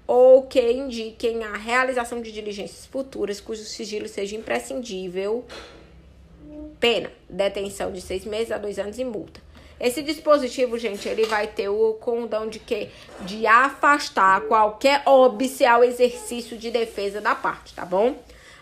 ou 0.07 0.43
que 0.43 0.71
indiquem 0.71 1.43
a 1.43 1.57
realização 1.57 2.21
de 2.21 2.31
diligências 2.31 2.85
futuras 2.85 3.41
cujo 3.41 3.63
sigilo 3.63 4.07
seja 4.07 4.37
imprescindível. 4.37 5.43
Pena: 6.79 7.11
detenção 7.29 7.91
de 7.91 7.99
seis 7.99 8.23
meses 8.23 8.49
a 8.49 8.57
dois 8.57 8.79
anos 8.79 8.97
e 8.97 9.03
multa. 9.03 9.45
Esse 9.79 10.01
dispositivo, 10.01 10.77
gente, 10.77 11.07
ele 11.07 11.25
vai 11.25 11.47
ter 11.47 11.69
o 11.69 11.93
condão 11.93 12.47
de 12.47 12.59
quê? 12.59 12.89
De 13.21 13.45
afastar 13.45 14.41
qualquer 14.41 15.03
óbice 15.05 15.65
ao 15.65 15.83
exercício 15.83 16.57
de 16.57 16.71
defesa 16.71 17.21
da 17.21 17.35
parte, 17.35 17.73
tá 17.73 17.85
bom? 17.85 18.15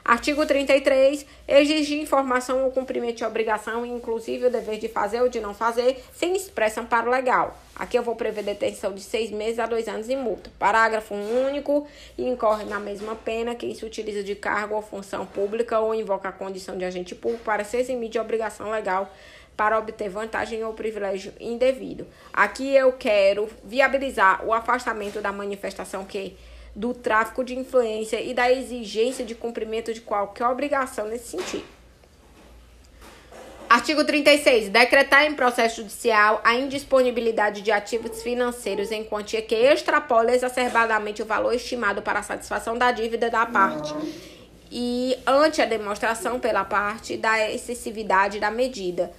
Artigo 0.05 0.45
33. 0.45 1.25
Exigir 1.47 1.99
informação 1.99 2.63
ou 2.63 2.71
cumprimento 2.71 3.17
de 3.17 3.25
obrigação, 3.25 3.83
inclusive 3.83 4.45
o 4.45 4.51
dever 4.51 4.77
de 4.77 4.87
fazer 4.87 5.19
ou 5.19 5.29
de 5.29 5.39
não 5.39 5.51
fazer, 5.51 6.03
sem 6.13 6.35
expressa 6.35 6.79
amparo 6.79 7.09
legal. 7.09 7.57
Aqui 7.75 7.97
eu 7.97 8.03
vou 8.03 8.15
prever 8.15 8.43
detenção 8.43 8.93
de 8.93 9.01
seis 9.01 9.31
meses 9.31 9.57
a 9.57 9.65
dois 9.65 9.87
anos 9.87 10.07
e 10.07 10.15
multa. 10.15 10.51
Parágrafo 10.59 11.15
único. 11.15 11.87
Incorre 12.19 12.65
na 12.65 12.79
mesma 12.79 13.15
pena 13.15 13.55
quem 13.55 13.73
se 13.73 13.83
utiliza 13.83 14.23
de 14.23 14.35
cargo 14.35 14.75
ou 14.75 14.81
função 14.83 15.25
pública 15.25 15.79
ou 15.79 15.95
invoca 15.95 16.29
a 16.29 16.31
condição 16.31 16.77
de 16.77 16.85
agente 16.85 17.15
público 17.15 17.43
para 17.43 17.63
se 17.63 17.75
eximir 17.77 18.09
de 18.09 18.19
obrigação 18.19 18.69
legal 18.69 19.11
para 19.55 19.77
obter 19.79 20.09
vantagem 20.09 20.63
ou 20.63 20.73
privilégio 20.73 21.33
indevido. 21.39 22.07
Aqui 22.33 22.75
eu 22.75 22.91
quero 22.93 23.49
viabilizar 23.63 24.45
o 24.45 24.53
afastamento 24.53 25.21
da 25.21 25.31
manifestação 25.31 26.05
que 26.05 26.35
do 26.75 26.93
tráfico 26.93 27.43
de 27.43 27.57
influência 27.57 28.19
e 28.21 28.33
da 28.33 28.51
exigência 28.51 29.23
de 29.23 29.33
cumprimento 29.33 29.93
de 29.93 30.01
qualquer 30.01 30.47
obrigação 30.47 31.07
nesse 31.07 31.29
sentido. 31.29 31.75
Artigo 33.69 34.03
36. 34.03 34.69
Decretar 34.69 35.25
em 35.25 35.33
processo 35.33 35.77
judicial 35.77 36.39
a 36.43 36.53
indisponibilidade 36.53 37.61
de 37.61 37.71
ativos 37.71 38.21
financeiros 38.21 38.91
em 38.91 39.03
quantia 39.03 39.41
que 39.41 39.55
extrapole 39.55 40.31
exacerbadamente 40.31 41.21
o 41.21 41.25
valor 41.25 41.53
estimado 41.53 42.01
para 42.01 42.19
a 42.19 42.23
satisfação 42.23 42.77
da 42.77 42.91
dívida 42.91 43.29
da 43.29 43.45
parte 43.45 43.93
e 44.71 45.17
ante 45.25 45.61
a 45.61 45.65
demonstração 45.65 46.39
pela 46.39 46.63
parte 46.63 47.17
da 47.17 47.49
excessividade 47.51 48.39
da 48.39 48.51
medida 48.51 49.11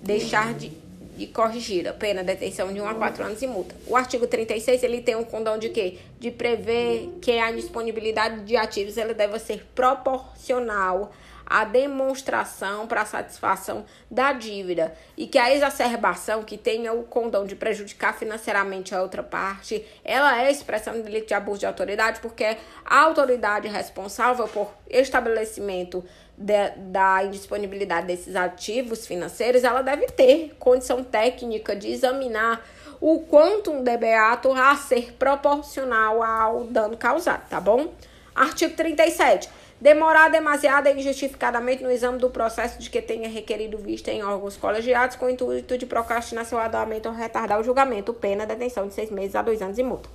deixar 0.00 0.54
de, 0.54 0.72
de 1.16 1.26
corrigir 1.26 1.88
a 1.88 1.92
pena 1.92 2.22
detenção 2.22 2.72
de 2.72 2.80
1 2.80 2.88
a 2.88 2.94
4 2.94 3.24
anos 3.24 3.42
e 3.42 3.46
multa. 3.46 3.74
O 3.86 3.96
artigo 3.96 4.26
36, 4.26 4.82
ele 4.82 5.00
tem 5.00 5.16
um 5.16 5.24
condão 5.24 5.58
de 5.58 5.68
quê? 5.68 5.98
De 6.18 6.30
prever 6.30 7.18
que 7.20 7.38
a 7.38 7.50
disponibilidade 7.52 8.42
de 8.42 8.56
ativos 8.56 8.96
ela 8.96 9.14
deve 9.14 9.38
ser 9.38 9.66
proporcional 9.74 11.12
a 11.46 11.64
demonstração 11.64 12.88
para 12.88 13.04
satisfação 13.04 13.84
da 14.10 14.32
dívida 14.32 14.92
e 15.16 15.28
que 15.28 15.38
a 15.38 15.54
exacerbação 15.54 16.42
que 16.42 16.58
tenha 16.58 16.92
o 16.92 17.04
condão 17.04 17.46
de 17.46 17.54
prejudicar 17.54 18.18
financeiramente 18.18 18.94
a 18.94 19.00
outra 19.00 19.22
parte, 19.22 19.86
ela 20.04 20.42
é 20.42 20.50
expressão 20.50 20.94
de 20.94 21.02
delito 21.02 21.28
de 21.28 21.34
abuso 21.34 21.60
de 21.60 21.66
autoridade 21.66 22.20
porque 22.20 22.56
a 22.84 23.00
autoridade 23.00 23.68
responsável 23.68 24.48
por 24.48 24.72
estabelecimento 24.90 26.04
de, 26.36 26.70
da 26.76 27.24
indisponibilidade 27.24 28.06
desses 28.06 28.36
ativos 28.36 29.06
financeiros, 29.06 29.64
ela 29.64 29.82
deve 29.82 30.06
ter 30.06 30.54
condição 30.58 31.02
técnica 31.02 31.74
de 31.74 31.90
examinar 31.90 32.64
o 33.00 33.20
quanto 33.20 33.70
um 33.70 33.82
debeato 33.82 34.52
a 34.52 34.74
ser 34.76 35.14
proporcional 35.14 36.22
ao 36.22 36.64
dano 36.64 36.96
causado, 36.96 37.48
tá 37.48 37.60
bom? 37.60 37.92
Artigo 38.34 38.74
37 38.74 39.48
demorar 39.80 40.30
demasiado 40.30 40.86
e 40.86 40.92
injustificadamente 40.92 41.82
no 41.82 41.90
exame 41.90 42.18
do 42.18 42.30
processo 42.30 42.78
de 42.78 42.88
que 42.88 43.02
tenha 43.02 43.28
requerido 43.28 43.76
vista 43.76 44.10
em 44.10 44.22
órgãos 44.24 44.56
colegiados 44.56 45.16
com 45.16 45.26
o 45.26 45.30
intuito 45.30 45.76
de 45.76 45.86
procrastinar 45.86 46.44
seu 46.44 46.58
andamento 46.58 47.08
ou 47.08 47.14
retardar 47.14 47.60
o 47.60 47.64
julgamento, 47.64 48.14
pena 48.14 48.46
detenção 48.46 48.88
de 48.88 48.94
seis 48.94 49.10
meses 49.10 49.36
a 49.36 49.42
dois 49.42 49.60
anos 49.60 49.78
e 49.78 49.82
multa. 49.82 50.08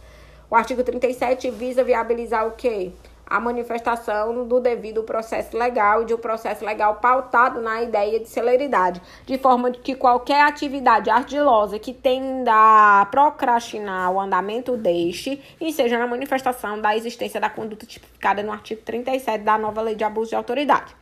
O 0.49 0.55
artigo 0.55 0.83
37 0.83 1.49
visa 1.51 1.83
viabilizar 1.83 2.47
o 2.47 2.51
quê? 2.51 2.91
A 3.31 3.39
manifestação 3.39 4.45
do 4.45 4.59
devido 4.59 5.03
processo 5.03 5.57
legal 5.57 6.01
e 6.01 6.05
de 6.05 6.13
um 6.13 6.17
processo 6.17 6.65
legal 6.65 6.95
pautado 6.95 7.61
na 7.61 7.81
ideia 7.81 8.19
de 8.19 8.27
celeridade, 8.27 9.01
de 9.25 9.37
forma 9.37 9.71
que 9.71 9.95
qualquer 9.95 10.41
atividade 10.41 11.09
ardilosa 11.09 11.79
que 11.79 11.93
tenda 11.93 12.51
a 12.53 13.05
procrastinar 13.05 14.11
o 14.11 14.19
andamento 14.19 14.75
deste 14.75 15.41
e 15.61 15.71
seja 15.71 15.97
na 15.97 16.05
manifestação 16.05 16.81
da 16.81 16.93
existência 16.95 17.39
da 17.39 17.49
conduta 17.49 17.85
tipificada 17.85 18.43
no 18.43 18.51
artigo 18.51 18.81
37 18.81 19.45
da 19.45 19.57
nova 19.57 19.81
Lei 19.81 19.95
de 19.95 20.03
Abuso 20.03 20.31
de 20.31 20.35
Autoridade. 20.35 20.93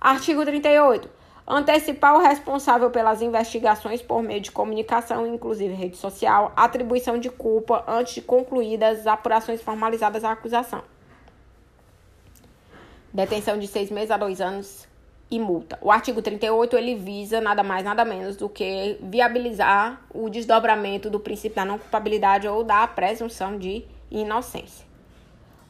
Artigo 0.00 0.46
38. 0.46 1.10
Antecipar 1.46 2.16
o 2.16 2.22
responsável 2.22 2.90
pelas 2.90 3.20
investigações 3.20 4.00
por 4.00 4.22
meio 4.22 4.40
de 4.40 4.50
comunicação, 4.50 5.26
inclusive 5.26 5.74
rede 5.74 5.98
social, 5.98 6.52
atribuição 6.56 7.18
de 7.18 7.28
culpa 7.28 7.84
antes 7.86 8.14
de 8.14 8.22
concluídas 8.22 9.00
as 9.00 9.06
apurações 9.06 9.60
formalizadas 9.60 10.24
à 10.24 10.32
acusação 10.32 10.95
detenção 13.16 13.58
de 13.58 13.66
seis 13.66 13.90
meses 13.90 14.10
a 14.10 14.18
dois 14.18 14.42
anos 14.42 14.86
e 15.30 15.40
multa. 15.40 15.78
O 15.80 15.90
artigo 15.90 16.20
38 16.20 16.76
ele 16.76 16.94
visa 16.94 17.40
nada 17.40 17.62
mais 17.62 17.82
nada 17.82 18.04
menos 18.04 18.36
do 18.36 18.46
que 18.46 18.98
viabilizar 19.00 20.02
o 20.14 20.28
desdobramento 20.28 21.08
do 21.08 21.18
princípio 21.18 21.56
da 21.56 21.64
não 21.64 21.78
culpabilidade 21.78 22.46
ou 22.46 22.62
da 22.62 22.86
presunção 22.86 23.58
de 23.58 23.84
inocência. 24.10 24.84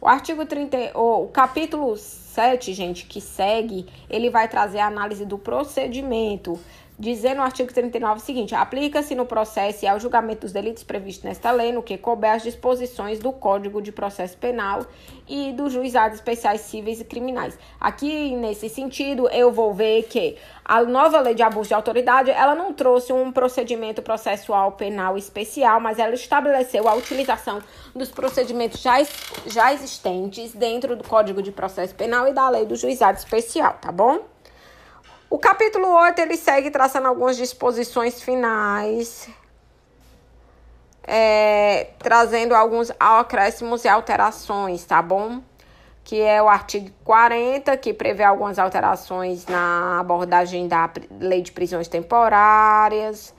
O 0.00 0.08
artigo 0.08 0.44
30, 0.44 0.98
o 0.98 1.28
capítulo 1.28 1.96
7, 1.96 2.74
gente, 2.74 3.06
que 3.06 3.20
segue, 3.20 3.86
ele 4.10 4.28
vai 4.28 4.48
trazer 4.48 4.80
a 4.80 4.86
análise 4.88 5.24
do 5.24 5.38
procedimento 5.38 6.58
dizendo 6.98 7.36
no 7.36 7.42
artigo 7.42 7.72
39 7.72 8.20
o 8.20 8.24
seguinte: 8.24 8.54
aplica-se 8.54 9.14
no 9.14 9.26
processo 9.26 9.84
e 9.84 9.88
ao 9.88 10.00
julgamento 10.00 10.42
dos 10.42 10.52
delitos 10.52 10.82
previstos 10.82 11.24
nesta 11.24 11.50
lei, 11.50 11.72
no 11.72 11.82
que 11.82 11.98
couber 11.98 12.32
as 12.32 12.42
disposições 12.42 13.18
do 13.18 13.32
Código 13.32 13.82
de 13.82 13.92
Processo 13.92 14.36
Penal 14.38 14.86
e 15.28 15.52
dos 15.52 15.72
juizados 15.72 16.18
especiais 16.18 16.62
cíveis 16.62 17.00
e 17.00 17.04
criminais. 17.04 17.58
Aqui, 17.80 18.34
nesse 18.36 18.68
sentido, 18.68 19.28
eu 19.28 19.52
vou 19.52 19.74
ver 19.74 20.04
que 20.04 20.36
a 20.64 20.82
nova 20.82 21.20
lei 21.20 21.34
de 21.34 21.42
abuso 21.42 21.68
de 21.68 21.74
autoridade, 21.74 22.30
ela 22.30 22.54
não 22.54 22.72
trouxe 22.72 23.12
um 23.12 23.30
procedimento 23.30 24.02
processual 24.02 24.72
penal 24.72 25.16
especial, 25.16 25.80
mas 25.80 25.98
ela 25.98 26.14
estabeleceu 26.14 26.88
a 26.88 26.94
utilização 26.94 27.60
dos 27.94 28.10
procedimentos 28.10 28.80
já, 28.80 28.96
já 29.46 29.72
existentes 29.72 30.52
dentro 30.54 30.96
do 30.96 31.04
Código 31.04 31.42
de 31.42 31.52
Processo 31.52 31.94
Penal 31.94 32.28
e 32.28 32.32
da 32.32 32.48
lei 32.48 32.66
do 32.66 32.76
juizado 32.76 33.18
especial, 33.18 33.78
tá 33.80 33.92
bom? 33.92 34.35
O 35.28 35.38
capítulo 35.38 35.88
8 35.88 36.20
ele 36.20 36.36
segue 36.36 36.70
traçando 36.70 37.08
algumas 37.08 37.36
disposições 37.36 38.22
finais, 38.22 39.28
é, 41.02 41.88
trazendo 41.98 42.54
alguns 42.54 42.92
acréscimos 42.98 43.84
e 43.84 43.88
alterações, 43.88 44.84
tá 44.84 45.02
bom? 45.02 45.42
Que 46.04 46.22
é 46.22 46.40
o 46.40 46.48
artigo 46.48 46.92
40, 47.02 47.76
que 47.76 47.92
prevê 47.92 48.22
algumas 48.22 48.56
alterações 48.56 49.46
na 49.46 49.98
abordagem 49.98 50.68
da 50.68 50.88
lei 51.18 51.42
de 51.42 51.50
prisões 51.50 51.88
temporárias. 51.88 53.34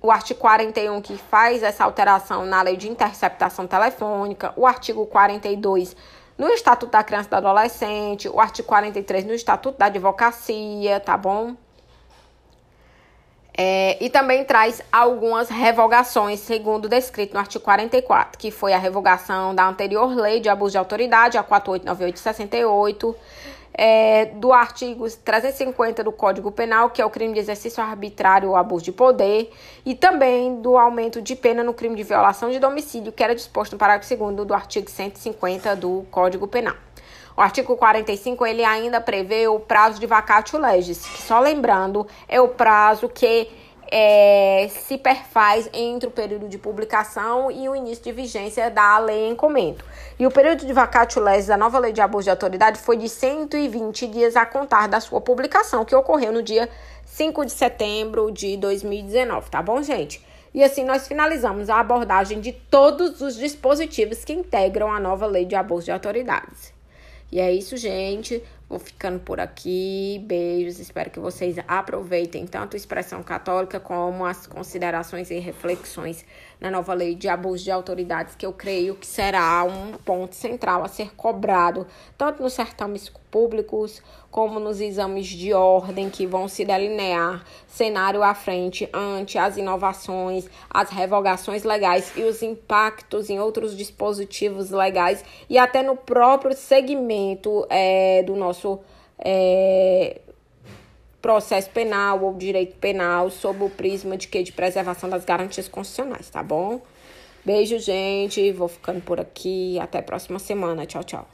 O 0.00 0.10
artigo 0.10 0.40
41, 0.40 1.02
que 1.02 1.18
faz 1.18 1.62
essa 1.62 1.84
alteração 1.84 2.46
na 2.46 2.62
lei 2.62 2.78
de 2.78 2.88
interceptação 2.88 3.66
telefônica. 3.66 4.54
O 4.56 4.66
artigo 4.66 5.04
42, 5.04 5.94
no 6.40 6.48
Estatuto 6.48 6.90
da 6.90 7.04
Criança 7.04 7.28
e 7.28 7.30
do 7.30 7.36
Adolescente, 7.36 8.26
o 8.26 8.40
artigo 8.40 8.66
43 8.66 9.26
no 9.26 9.34
Estatuto 9.34 9.76
da 9.76 9.86
Advocacia, 9.86 10.98
tá 10.98 11.14
bom? 11.14 11.54
É, 13.52 14.02
e 14.02 14.08
também 14.08 14.42
traz 14.42 14.80
algumas 14.90 15.50
revogações, 15.50 16.40
segundo 16.40 16.88
descrito 16.88 17.34
no 17.34 17.40
artigo 17.40 17.62
44, 17.62 18.38
que 18.38 18.50
foi 18.50 18.72
a 18.72 18.78
revogação 18.78 19.54
da 19.54 19.68
anterior 19.68 20.16
lei 20.16 20.40
de 20.40 20.48
abuso 20.48 20.72
de 20.72 20.78
autoridade, 20.78 21.36
a 21.36 21.42
489868, 21.42 23.14
é, 23.72 24.26
do 24.26 24.52
artigo 24.52 25.08
350 25.10 26.04
do 26.04 26.12
Código 26.12 26.50
Penal, 26.50 26.90
que 26.90 27.00
é 27.00 27.04
o 27.04 27.10
crime 27.10 27.34
de 27.34 27.40
exercício 27.40 27.82
arbitrário 27.82 28.50
ou 28.50 28.56
abuso 28.56 28.84
de 28.84 28.92
poder, 28.92 29.52
e 29.84 29.94
também 29.94 30.60
do 30.60 30.76
aumento 30.76 31.22
de 31.22 31.34
pena 31.36 31.62
no 31.62 31.72
crime 31.72 31.96
de 31.96 32.02
violação 32.02 32.50
de 32.50 32.58
domicílio, 32.58 33.12
que 33.12 33.22
era 33.22 33.34
disposto 33.34 33.72
no 33.72 33.78
parágrafo 33.78 34.16
2 34.16 34.46
do 34.46 34.54
artigo 34.54 34.90
150 34.90 35.76
do 35.76 36.04
Código 36.10 36.46
Penal. 36.46 36.74
O 37.36 37.40
artigo 37.40 37.76
45 37.76 38.44
ele 38.44 38.64
ainda 38.64 39.00
prevê 39.00 39.48
o 39.48 39.58
prazo 39.58 39.98
de 39.98 40.06
vacatio 40.06 40.58
legis, 40.58 41.06
que 41.06 41.22
só 41.22 41.40
lembrando 41.40 42.06
é 42.28 42.40
o 42.40 42.48
prazo 42.48 43.08
que 43.08 43.48
é, 43.90 44.68
se 44.70 44.96
perfaz 44.96 45.68
entre 45.72 46.08
o 46.08 46.12
período 46.12 46.48
de 46.48 46.56
publicação 46.56 47.50
e 47.50 47.68
o 47.68 47.74
início 47.74 48.04
de 48.04 48.12
vigência 48.12 48.70
da 48.70 48.98
lei 48.98 49.28
em 49.28 49.34
comento. 49.34 49.84
E 50.18 50.26
o 50.26 50.30
período 50.30 50.64
de 50.64 50.72
vacatio 50.72 51.20
legis 51.20 51.46
da 51.46 51.56
nova 51.56 51.78
lei 51.78 51.92
de 51.92 52.00
abuso 52.00 52.24
de 52.24 52.30
autoridade 52.30 52.78
foi 52.78 52.96
de 52.96 53.08
120 53.08 54.06
dias 54.06 54.36
a 54.36 54.46
contar 54.46 54.86
da 54.86 55.00
sua 55.00 55.20
publicação, 55.20 55.84
que 55.84 55.94
ocorreu 55.94 56.32
no 56.32 56.42
dia 56.42 56.68
5 57.04 57.44
de 57.44 57.52
setembro 57.52 58.30
de 58.30 58.56
2019, 58.56 59.50
tá 59.50 59.60
bom, 59.60 59.82
gente? 59.82 60.24
E 60.54 60.62
assim 60.62 60.84
nós 60.84 61.08
finalizamos 61.08 61.68
a 61.68 61.80
abordagem 61.80 62.40
de 62.40 62.52
todos 62.52 63.20
os 63.20 63.36
dispositivos 63.36 64.24
que 64.24 64.32
integram 64.32 64.92
a 64.92 65.00
nova 65.00 65.26
lei 65.26 65.44
de 65.44 65.54
abuso 65.54 65.86
de 65.86 65.92
autoridades. 65.92 66.72
E 67.32 67.40
é 67.40 67.52
isso, 67.52 67.76
gente. 67.76 68.42
Vou 68.70 68.78
ficando 68.78 69.18
por 69.18 69.40
aqui. 69.40 70.22
Beijos. 70.28 70.78
Espero 70.78 71.10
que 71.10 71.18
vocês 71.18 71.56
aproveitem 71.66 72.46
tanto 72.46 72.74
a 72.74 72.76
expressão 72.76 73.20
católica 73.20 73.80
como 73.80 74.24
as 74.24 74.46
considerações 74.46 75.28
e 75.32 75.40
reflexões 75.40 76.24
na 76.60 76.70
nova 76.70 76.92
lei 76.92 77.14
de 77.14 77.28
abuso 77.28 77.64
de 77.64 77.70
autoridades, 77.70 78.34
que 78.34 78.44
eu 78.44 78.52
creio 78.52 78.94
que 78.94 79.06
será 79.06 79.64
um 79.64 79.92
ponto 79.92 80.34
central 80.34 80.84
a 80.84 80.88
ser 80.88 81.14
cobrado, 81.14 81.86
tanto 82.18 82.42
nos 82.42 82.52
certames 82.52 83.10
públicos 83.30 84.02
como 84.30 84.60
nos 84.60 84.80
exames 84.80 85.26
de 85.26 85.52
ordem 85.54 86.10
que 86.10 86.26
vão 86.26 86.46
se 86.46 86.64
delinear 86.64 87.44
cenário 87.66 88.22
à 88.22 88.34
frente 88.34 88.88
ante 88.92 89.38
as 89.38 89.56
inovações, 89.56 90.48
as 90.68 90.90
revogações 90.90 91.64
legais 91.64 92.12
e 92.16 92.22
os 92.22 92.42
impactos 92.42 93.30
em 93.30 93.40
outros 93.40 93.76
dispositivos 93.76 94.70
legais 94.70 95.24
e 95.48 95.56
até 95.58 95.82
no 95.82 95.96
próprio 95.96 96.54
segmento 96.54 97.66
é, 97.70 98.22
do 98.22 98.36
nosso 98.36 98.80
é, 99.18 100.20
processo 101.20 101.70
penal 101.70 102.22
ou 102.22 102.34
direito 102.34 102.76
penal 102.76 103.30
sob 103.30 103.64
o 103.64 103.70
prisma 103.70 104.16
de 104.16 104.28
que 104.28 104.42
de 104.42 104.52
preservação 104.52 105.08
das 105.08 105.24
garantias 105.24 105.68
constitucionais, 105.68 106.30
tá 106.30 106.42
bom? 106.42 106.80
Beijo, 107.44 107.78
gente. 107.78 108.52
Vou 108.52 108.68
ficando 108.68 109.00
por 109.00 109.20
aqui. 109.20 109.78
Até 109.78 109.98
a 109.98 110.02
próxima 110.02 110.38
semana. 110.38 110.86
Tchau, 110.86 111.04
tchau. 111.04 111.30